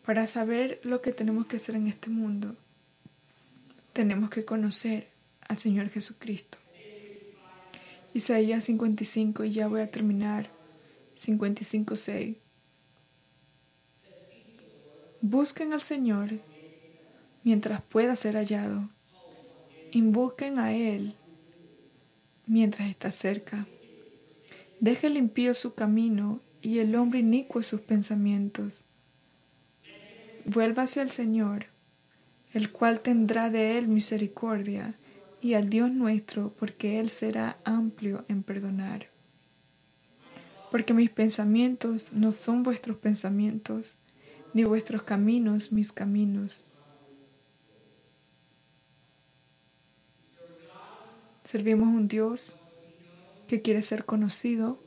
Para 0.05 0.29
saber 0.29 0.79
lo 0.85 1.03
que 1.03 1.11
tenemos 1.11 1.47
que 1.47 1.57
hacer 1.57 1.75
en 1.75 1.89
este 1.89 2.09
mundo, 2.09 2.55
tenemos 3.93 4.31
que 4.31 4.45
conocer 4.45 5.09
al 5.49 5.59
Señor 5.59 5.89
Jesucristo. 5.89 6.59
Isaías 8.15 8.65
55, 8.67 9.43
y 9.43 9.51
ya 9.51 9.67
voy 9.67 9.81
a 9.81 9.91
terminar, 9.91 10.51
55.6. 11.19 12.46
Busquen 15.29 15.73
al 15.73 15.81
Señor 15.81 16.39
mientras 17.43 17.83
pueda 17.83 18.15
ser 18.15 18.37
hallado. 18.37 18.89
Invoquen 19.91 20.61
a 20.61 20.73
Él 20.73 21.17
mientras 22.47 22.89
está 22.89 23.11
cerca. 23.11 23.67
Deje 24.79 25.11
limpio 25.11 25.53
su 25.55 25.75
camino 25.75 26.39
y 26.63 26.79
el 26.79 26.95
hombre 26.95 27.19
inicuo 27.19 27.65
sus 27.65 27.81
pensamientos. 27.81 28.85
Vuelva 30.45 30.85
hacia 30.85 31.03
el 31.03 31.11
Señor, 31.11 31.67
el 32.53 32.71
cual 32.71 33.01
tendrá 33.01 33.51
de 33.51 33.79
él 33.79 33.89
misericordia, 33.89 34.95
y 35.41 35.55
al 35.55 35.71
Dios 35.71 35.91
nuestro, 35.91 36.55
porque 36.57 37.01
Él 37.01 37.11
será 37.11 37.59
amplio 37.65 38.25
en 38.29 38.45
perdonar. 38.45 39.09
Porque 40.71 40.95
mis 40.95 41.11
pensamientos 41.11 42.13
no 42.13 42.31
son 42.31 42.63
vuestros 42.63 42.97
pensamientos, 42.97 43.99
ni 44.57 44.65
vuestros 44.65 45.03
caminos 45.03 45.71
mis 45.71 45.93
caminos. 45.93 46.65
Servimos 51.45 51.89
un 51.89 52.09
Dios 52.09 52.57
que 53.49 53.61
quiere 53.61 53.83
ser 53.83 54.07
conocido 54.07 54.81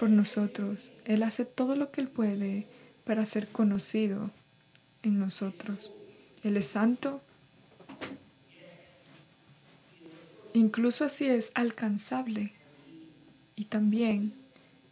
por 0.00 0.10
nosotros. 0.10 0.92
Él 1.04 1.22
hace 1.22 1.44
todo 1.44 1.76
lo 1.76 1.92
que 1.92 2.00
Él 2.00 2.08
puede 2.08 2.66
para 3.04 3.24
ser 3.26 3.46
conocido 3.46 4.32
en 5.04 5.20
nosotros. 5.20 5.92
Él 6.42 6.56
es 6.56 6.66
santo. 6.66 7.20
Incluso 10.52 11.04
así 11.04 11.28
es 11.28 11.52
alcanzable 11.54 12.54
y 13.54 13.66
también 13.66 14.34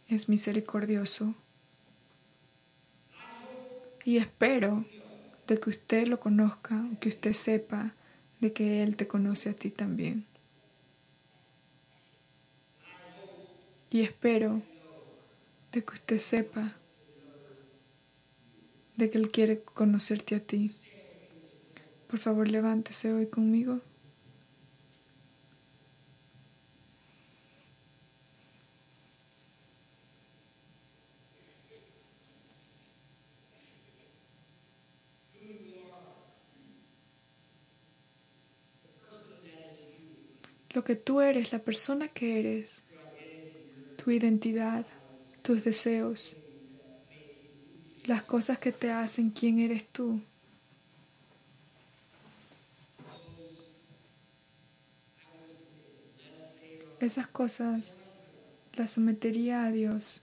es 0.07 0.29
misericordioso 0.29 1.35
y 4.05 4.17
espero 4.17 4.85
de 5.47 5.59
que 5.59 5.69
usted 5.69 6.07
lo 6.07 6.19
conozca, 6.19 6.83
que 6.99 7.09
usted 7.09 7.33
sepa 7.33 7.93
de 8.39 8.53
que 8.53 8.83
Él 8.83 8.95
te 8.95 9.07
conoce 9.07 9.49
a 9.49 9.53
ti 9.53 9.69
también. 9.69 10.25
Y 13.89 14.01
espero 14.01 14.61
de 15.71 15.83
que 15.83 15.93
usted 15.93 16.17
sepa 16.19 16.75
de 18.95 19.09
que 19.09 19.17
Él 19.17 19.31
quiere 19.31 19.61
conocerte 19.61 20.35
a 20.35 20.39
ti. 20.39 20.75
Por 22.07 22.19
favor, 22.19 22.47
levántese 22.49 23.13
hoy 23.13 23.27
conmigo. 23.27 23.81
Lo 40.73 40.83
que 40.83 40.95
tú 40.95 41.21
eres, 41.21 41.51
la 41.51 41.59
persona 41.59 42.07
que 42.07 42.39
eres, 42.39 42.81
tu 43.97 44.11
identidad, 44.11 44.85
tus 45.41 45.63
deseos, 45.63 46.35
las 48.05 48.23
cosas 48.23 48.59
que 48.59 48.71
te 48.71 48.91
hacen 48.91 49.31
quién 49.31 49.59
eres 49.59 49.87
tú. 49.87 50.21
Esas 56.99 57.27
cosas 57.27 57.93
las 58.73 58.91
sometería 58.91 59.63
a 59.65 59.71
Dios 59.71 60.21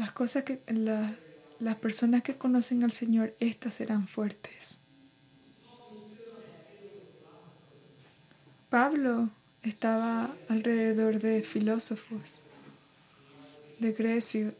Las 0.00 0.09
cosas 0.20 0.44
que 0.44 0.60
la- 0.66 1.16
las 1.60 1.76
personas 1.76 2.22
que 2.22 2.36
conocen 2.36 2.84
al 2.84 2.92
Señor, 2.92 3.34
estas 3.40 3.76
serán 3.76 4.06
fuertes. 4.06 4.78
Pablo 8.68 9.30
estaba 9.62 10.36
alrededor 10.50 11.20
de 11.20 11.42
filósofos 11.42 12.42
de 13.78 13.92
Grecia 13.92 14.52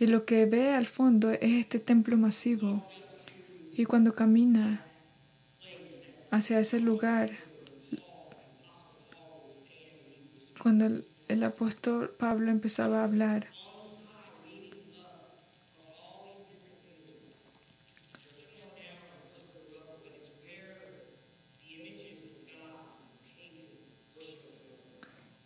y 0.00 0.06
lo 0.08 0.24
que 0.24 0.46
ve 0.46 0.74
al 0.74 0.86
fondo 0.86 1.30
es 1.30 1.52
este 1.64 1.78
templo 1.78 2.16
masivo 2.16 2.84
y 3.72 3.84
cuando 3.84 4.16
camina 4.16 4.84
hacia 6.32 6.58
ese 6.58 6.80
lugar 6.80 7.30
cuando 10.62 10.86
el, 11.26 11.42
apóstol 11.42 12.14
Pablo 12.16 12.52
empezaba 12.52 13.00
a 13.00 13.04
hablar. 13.04 13.48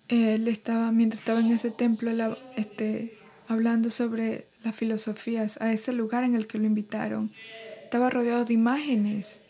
Él 0.09 0.49
estaba 0.49 0.93
mientras 0.93 1.21
estaba 1.21 1.41
en 1.41 1.51
ese 1.51 1.71
templo 1.71 2.11
este, 2.57 3.19
hablando 3.49 3.89
sobre 3.89 4.49
las 4.65 4.77
filosofías 4.77 5.59
a 5.63 5.73
ese 5.73 5.95
lugar 5.95 6.25
en 6.25 6.35
el 6.35 6.47
que 6.47 6.59
lo 6.59 6.67
invitaron. 6.67 7.33
Estaba 7.85 8.11
rodeado 8.11 8.45
de 8.45 8.53
imágenes 8.53 9.41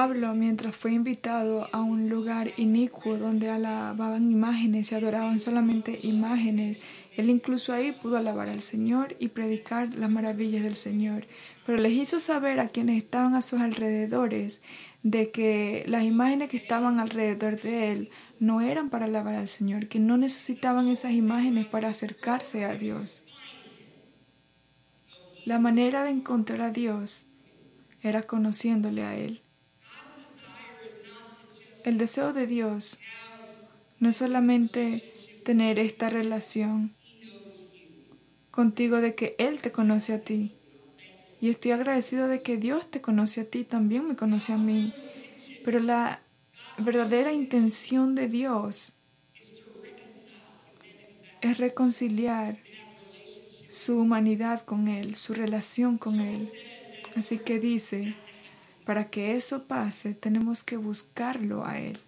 Pablo, 0.00 0.32
mientras 0.32 0.74
fue 0.74 0.94
invitado 0.94 1.68
a 1.72 1.82
un 1.82 2.08
lugar 2.08 2.54
inicuo 2.56 3.18
donde 3.18 3.50
alababan 3.50 4.32
imágenes 4.32 4.90
y 4.90 4.94
adoraban 4.94 5.40
solamente 5.40 6.00
imágenes, 6.02 6.80
él 7.18 7.28
incluso 7.28 7.74
ahí 7.74 7.92
pudo 7.92 8.16
alabar 8.16 8.48
al 8.48 8.62
Señor 8.62 9.14
y 9.18 9.28
predicar 9.28 9.94
las 9.94 10.08
maravillas 10.08 10.62
del 10.62 10.74
Señor. 10.74 11.26
Pero 11.66 11.76
les 11.76 11.92
hizo 11.92 12.18
saber 12.18 12.60
a 12.60 12.68
quienes 12.68 12.96
estaban 12.96 13.34
a 13.34 13.42
sus 13.42 13.60
alrededores 13.60 14.62
de 15.02 15.30
que 15.32 15.84
las 15.86 16.04
imágenes 16.04 16.48
que 16.48 16.56
estaban 16.56 16.98
alrededor 16.98 17.60
de 17.60 17.92
él 17.92 18.10
no 18.38 18.62
eran 18.62 18.88
para 18.88 19.04
alabar 19.04 19.34
al 19.34 19.48
Señor, 19.48 19.88
que 19.88 19.98
no 19.98 20.16
necesitaban 20.16 20.88
esas 20.88 21.12
imágenes 21.12 21.66
para 21.66 21.90
acercarse 21.90 22.64
a 22.64 22.74
Dios. 22.74 23.26
La 25.44 25.58
manera 25.58 26.04
de 26.04 26.10
encontrar 26.10 26.62
a 26.62 26.70
Dios 26.70 27.26
era 28.00 28.22
conociéndole 28.22 29.02
a 29.02 29.14
Él. 29.14 29.42
El 31.84 31.98
deseo 31.98 32.32
de 32.32 32.46
Dios 32.46 32.98
no 33.98 34.10
es 34.10 34.16
solamente 34.16 35.12
tener 35.44 35.78
esta 35.78 36.10
relación 36.10 36.94
contigo 38.50 39.00
de 39.00 39.14
que 39.14 39.36
Él 39.38 39.60
te 39.60 39.72
conoce 39.72 40.12
a 40.12 40.20
ti. 40.20 40.52
Y 41.40 41.48
estoy 41.48 41.70
agradecido 41.70 42.28
de 42.28 42.42
que 42.42 42.58
Dios 42.58 42.90
te 42.90 43.00
conoce 43.00 43.42
a 43.42 43.44
ti, 43.44 43.64
también 43.64 44.06
me 44.06 44.16
conoce 44.16 44.52
a 44.52 44.58
mí. 44.58 44.92
Pero 45.64 45.80
la 45.80 46.20
verdadera 46.78 47.32
intención 47.32 48.14
de 48.14 48.28
Dios 48.28 48.92
es 51.40 51.58
reconciliar 51.58 52.58
su 53.70 53.98
humanidad 53.98 54.60
con 54.64 54.88
Él, 54.88 55.16
su 55.16 55.32
relación 55.32 55.96
con 55.96 56.20
Él. 56.20 56.52
Así 57.16 57.38
que 57.38 57.58
dice, 57.58 58.14
para 58.90 59.08
que 59.08 59.36
eso 59.36 59.68
pase, 59.68 60.14
tenemos 60.14 60.64
que 60.64 60.76
buscarlo 60.76 61.64
a 61.64 61.78
Él. 61.78 62.00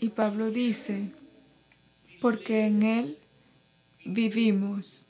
Y 0.00 0.08
Pablo 0.08 0.50
dice, 0.50 1.12
porque 2.20 2.66
en 2.66 2.82
Él 2.82 3.18
vivimos. 4.04 5.06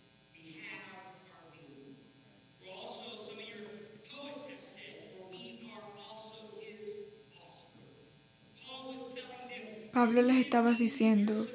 Pablo 9.91 10.21
les 10.21 10.37
estaba 10.37 10.73
diciendo, 10.73 11.47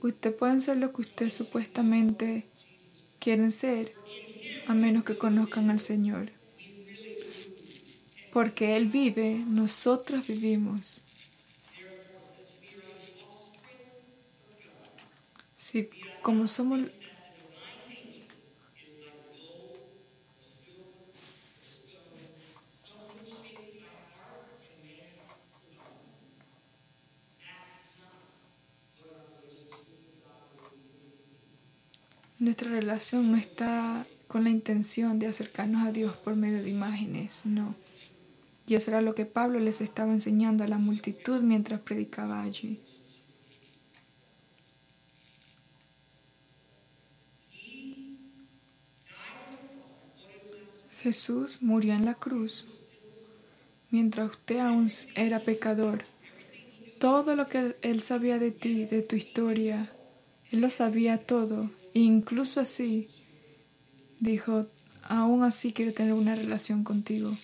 ustedes 0.00 0.34
pueden 0.34 0.60
ser 0.60 0.78
lo 0.78 0.92
que 0.92 1.02
ustedes 1.02 1.34
supuestamente 1.34 2.48
quieren 3.20 3.52
ser, 3.52 3.92
a 4.66 4.74
menos 4.74 5.04
que 5.04 5.16
conozcan 5.16 5.70
al 5.70 5.78
Señor. 5.78 6.41
Porque 8.32 8.76
Él 8.76 8.86
vive, 8.86 9.44
nosotros 9.46 10.26
vivimos. 10.26 11.04
Si 15.56 15.88
como 16.22 16.48
somos 16.48 16.80
nuestra 32.38 32.70
relación 32.70 33.30
no 33.30 33.36
está 33.36 34.04
con 34.26 34.44
la 34.44 34.50
intención 34.50 35.18
de 35.18 35.28
acercarnos 35.28 35.86
a 35.86 35.92
Dios 35.92 36.16
por 36.16 36.34
medio 36.34 36.62
de 36.62 36.70
imágenes, 36.70 37.42
no. 37.44 37.74
Y 38.66 38.74
eso 38.74 38.90
era 38.90 39.02
lo 39.02 39.14
que 39.14 39.26
Pablo 39.26 39.58
les 39.58 39.80
estaba 39.80 40.12
enseñando 40.12 40.64
a 40.64 40.68
la 40.68 40.78
multitud 40.78 41.42
mientras 41.42 41.80
predicaba 41.80 42.42
allí. 42.42 42.80
Jesús 51.02 51.62
murió 51.62 51.94
en 51.94 52.04
la 52.04 52.14
cruz 52.14 52.64
mientras 53.92 54.30
usted 54.30 54.58
aún 54.58 54.88
era 55.14 55.40
pecador. 55.40 56.04
Todo 56.98 57.36
lo 57.36 57.48
que 57.48 57.76
Él 57.82 58.00
sabía 58.00 58.38
de 58.38 58.50
ti, 58.50 58.84
de 58.86 59.02
tu 59.02 59.16
historia, 59.16 59.92
Él 60.50 60.60
lo 60.60 60.70
sabía 60.70 61.18
todo. 61.18 61.70
E 61.94 62.00
incluso 62.00 62.60
así, 62.60 63.08
dijo, 64.18 64.66
aún 65.02 65.44
así 65.44 65.72
quiero 65.72 65.92
tener 65.92 66.14
una 66.14 66.34
relación 66.34 66.84
contigo. 66.84 67.36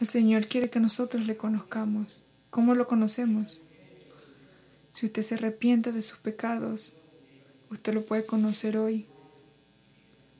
El 0.00 0.06
Señor 0.06 0.46
quiere 0.46 0.70
que 0.70 0.80
nosotros 0.80 1.26
le 1.26 1.36
conozcamos. 1.36 2.24
¿Cómo 2.50 2.74
lo 2.74 2.86
conocemos? 2.86 3.60
Si 4.92 5.06
usted 5.06 5.22
se 5.22 5.34
arrepiente 5.34 5.92
de 5.92 6.02
sus 6.02 6.18
pecados, 6.18 6.94
usted 7.70 7.94
lo 7.94 8.04
puede 8.04 8.24
conocer 8.24 8.76
hoy. 8.76 9.06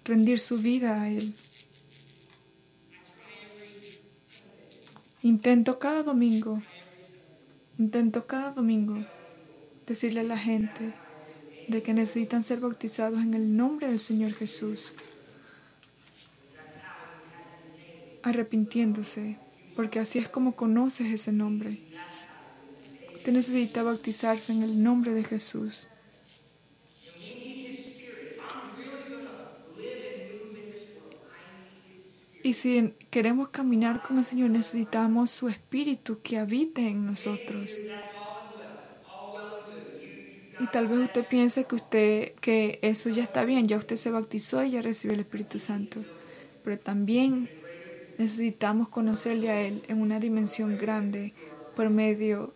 Rendir 0.05 0.39
su 0.39 0.59
vida 0.59 1.03
a 1.03 1.11
Él. 1.11 1.35
Intento 5.23 5.81
cada 5.81 6.05
domingo, 6.05 6.63
intento 7.77 8.27
cada 8.27 8.53
domingo 8.53 9.05
decirle 9.87 10.21
a 10.21 10.25
la 10.25 10.39
gente 10.39 10.95
de 11.67 11.83
que 11.83 11.93
necesitan 11.93 12.45
ser 12.45 12.61
bautizados 12.61 13.21
en 13.21 13.35
el 13.35 13.57
nombre 13.57 13.89
del 13.89 13.99
Señor 13.99 14.33
Jesús, 14.33 14.95
arrepintiéndose, 18.23 19.39
porque 19.79 20.01
así 20.01 20.18
es 20.18 20.29
como 20.29 20.57
conoces 20.57 21.07
ese 21.07 21.31
nombre. 21.31 21.79
Usted 23.14 23.33
necesita 23.33 23.85
bautizarse 23.85 24.51
en 24.53 24.64
el 24.64 24.83
nombre 24.83 25.14
de 25.14 25.22
Jesús. 25.22 25.87
Y 32.43 32.55
si 32.55 32.93
queremos 33.11 33.51
caminar 33.51 34.03
con 34.03 34.18
el 34.18 34.24
Señor, 34.24 34.51
necesitamos 34.51 35.31
su 35.31 35.49
Espíritu 35.49 36.18
que 36.24 36.39
habite 36.39 36.89
en 36.89 37.07
nosotros. 37.07 37.79
Y 40.59 40.66
tal 40.72 40.89
vez 40.89 40.99
usted 41.03 41.24
piense 41.24 41.66
que 41.66 41.74
usted 41.76 42.35
que 42.41 42.81
eso 42.83 43.11
ya 43.11 43.22
está 43.22 43.45
bien, 43.45 43.68
ya 43.68 43.76
usted 43.76 43.95
se 43.95 44.11
bautizó 44.11 44.64
y 44.64 44.72
ya 44.72 44.83
recibió 44.83 45.14
el 45.14 45.20
Espíritu 45.20 45.61
Santo. 45.61 46.05
Pero 46.64 46.81
también 46.81 47.49
necesitamos 48.19 48.89
conocerle 48.89 49.49
a 49.51 49.61
Él 49.61 49.83
en 49.89 50.03
una 50.03 50.21
dimensión 50.21 50.77
grande 50.77 51.33
por 51.77 51.89
medio 51.89 52.53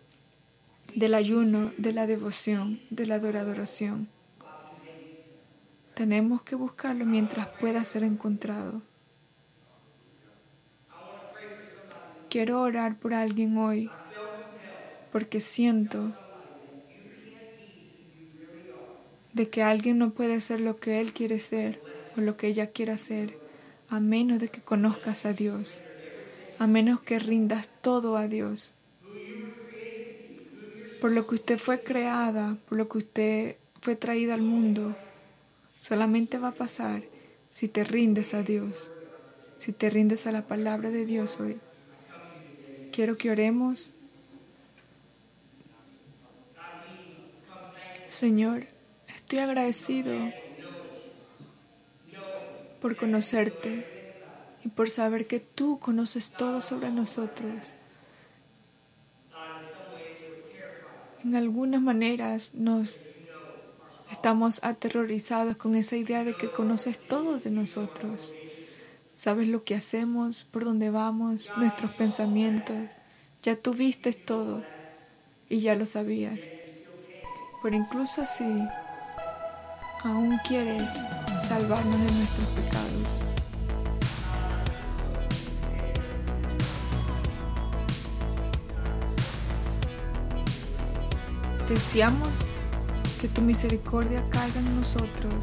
del 0.93 1.15
ayuno, 1.15 1.71
de 1.77 1.93
la 1.93 2.05
devoción, 2.05 2.81
de 2.89 3.07
la 3.07 3.15
adoración. 3.15 4.09
Tenemos 5.95 6.41
que 6.41 6.55
buscarlo 6.55 7.05
mientras 7.05 7.47
pueda 7.47 7.83
ser 7.85 8.03
encontrado. 8.03 8.81
Quiero 12.29 12.61
orar 12.61 12.97
por 12.97 13.13
alguien 13.13 13.57
hoy 13.57 13.89
porque 15.11 15.39
siento 15.39 16.11
de 19.33 19.49
que 19.49 19.63
alguien 19.63 19.99
no 19.99 20.11
puede 20.11 20.41
ser 20.41 20.59
lo 20.59 20.79
que 20.79 20.99
él 20.99 21.13
quiere 21.13 21.39
ser 21.39 21.79
o 22.17 22.21
lo 22.21 22.35
que 22.35 22.47
ella 22.47 22.71
quiera 22.71 22.97
ser 22.97 23.42
a 23.89 23.99
menos 23.99 24.39
de 24.39 24.49
que 24.49 24.61
conozcas 24.61 25.25
a 25.25 25.33
Dios, 25.33 25.83
a 26.59 26.67
menos 26.67 27.01
que 27.01 27.19
rindas 27.19 27.69
todo 27.81 28.17
a 28.17 28.27
Dios. 28.27 28.73
Por 31.01 31.11
lo 31.11 31.27
que 31.27 31.35
usted 31.35 31.57
fue 31.57 31.83
creada, 31.83 32.57
por 32.67 32.77
lo 32.77 32.87
que 32.87 32.97
usted 32.99 33.55
fue 33.81 33.95
traída 33.95 34.33
al 34.33 34.41
mundo, 34.41 34.95
solamente 35.79 36.37
va 36.37 36.49
a 36.49 36.53
pasar 36.53 37.03
si 37.49 37.67
te 37.67 37.83
rindes 37.83 38.33
a 38.33 38.41
Dios, 38.41 38.93
si 39.59 39.73
te 39.73 39.89
rindes 39.89 40.25
a 40.25 40.31
la 40.31 40.47
palabra 40.47 40.89
de 40.89 41.05
Dios 41.05 41.39
hoy. 41.39 41.59
Quiero 42.91 43.17
que 43.17 43.31
oremos. 43.31 43.91
Señor, 48.07 48.67
estoy 49.07 49.39
agradecido 49.39 50.13
por 52.83 52.97
conocerte 52.97 53.85
y 54.65 54.67
por 54.67 54.89
saber 54.89 55.25
que 55.25 55.39
tú 55.39 55.79
conoces 55.79 56.31
todo 56.31 56.59
sobre 56.59 56.91
nosotros. 56.91 57.75
En 61.23 61.33
algunas 61.37 61.81
maneras 61.81 62.53
nos 62.53 62.99
estamos 64.11 64.59
aterrorizados 64.65 65.55
con 65.55 65.75
esa 65.75 65.95
idea 65.95 66.25
de 66.25 66.35
que 66.35 66.51
conoces 66.51 66.99
todo 66.99 67.37
de 67.37 67.51
nosotros. 67.51 68.33
Sabes 69.15 69.47
lo 69.47 69.63
que 69.63 69.75
hacemos, 69.75 70.43
por 70.43 70.65
dónde 70.65 70.89
vamos, 70.89 71.49
nuestros 71.55 71.91
pensamientos. 71.91 72.89
Ya 73.43 73.55
tú 73.55 73.73
viste 73.73 74.11
todo 74.11 74.61
y 75.47 75.61
ya 75.61 75.75
lo 75.75 75.85
sabías. 75.85 76.41
Pero 77.61 77.77
incluso 77.77 78.23
así, 78.23 78.61
aún 80.03 80.37
quieres 80.45 80.91
salvarnos 81.43 81.99
de 81.99 82.11
nuestros 82.11 82.47
pecados. 82.49 83.23
Deseamos 91.69 92.39
que 93.19 93.27
tu 93.27 93.41
misericordia 93.41 94.23
caiga 94.29 94.59
en 94.59 94.79
nosotros, 94.79 95.33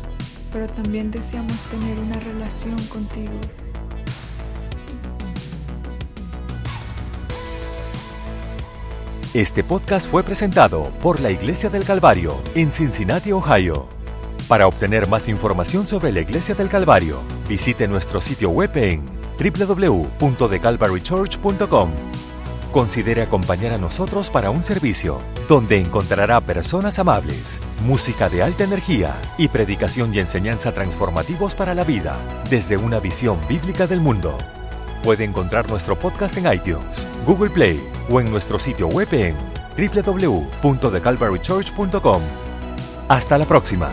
pero 0.53 0.69
también 0.69 1.11
deseamos 1.11 1.57
tener 1.71 1.99
una 1.99 2.19
relación 2.21 2.77
contigo. 2.85 3.41
Este 9.33 9.63
podcast 9.63 10.11
fue 10.11 10.25
presentado 10.25 10.91
por 11.03 11.21
la 11.21 11.31
Iglesia 11.31 11.71
del 11.71 11.85
Calvario 11.85 12.41
en 12.55 12.73
Cincinnati, 12.73 13.31
Ohio. 13.31 14.00
Para 14.51 14.67
obtener 14.67 15.07
más 15.07 15.29
información 15.29 15.87
sobre 15.87 16.11
la 16.11 16.23
Iglesia 16.23 16.57
del 16.57 16.69
Calvario, 16.69 17.23
visite 17.49 17.87
nuestro 17.87 18.21
sitio 18.21 18.51
web 18.51 18.73
en 18.75 19.05
www.thecalvarychurch.com. 19.39 21.91
Considere 22.73 23.23
acompañar 23.23 23.75
a 23.75 23.79
nosotros 23.79 24.29
para 24.29 24.51
un 24.51 24.65
servicio 24.65 25.21
donde 25.49 25.79
encontrará 25.79 26.41
personas 26.41 26.99
amables, 26.99 27.61
música 27.87 28.29
de 28.29 28.43
alta 28.43 28.65
energía 28.65 29.15
y 29.39 29.47
predicación 29.47 30.13
y 30.13 30.19
enseñanza 30.19 30.75
transformativos 30.75 31.55
para 31.55 31.73
la 31.73 31.85
vida 31.85 32.19
desde 32.51 32.77
una 32.77 32.99
visión 32.99 33.39
bíblica 33.49 33.87
del 33.87 34.01
mundo. 34.01 34.37
Puede 35.05 35.23
encontrar 35.23 35.71
nuestro 35.71 35.97
podcast 35.97 36.39
en 36.39 36.53
iTunes, 36.53 37.07
Google 37.25 37.51
Play 37.51 37.81
o 38.11 38.21
en 38.21 38.29
nuestro 38.33 38.59
sitio 38.59 38.89
web 38.89 39.07
en 39.13 39.37
www.thecalvarychurch.com. 39.79 42.23
Hasta 43.09 43.39
la 43.39 43.45
próxima. 43.45 43.93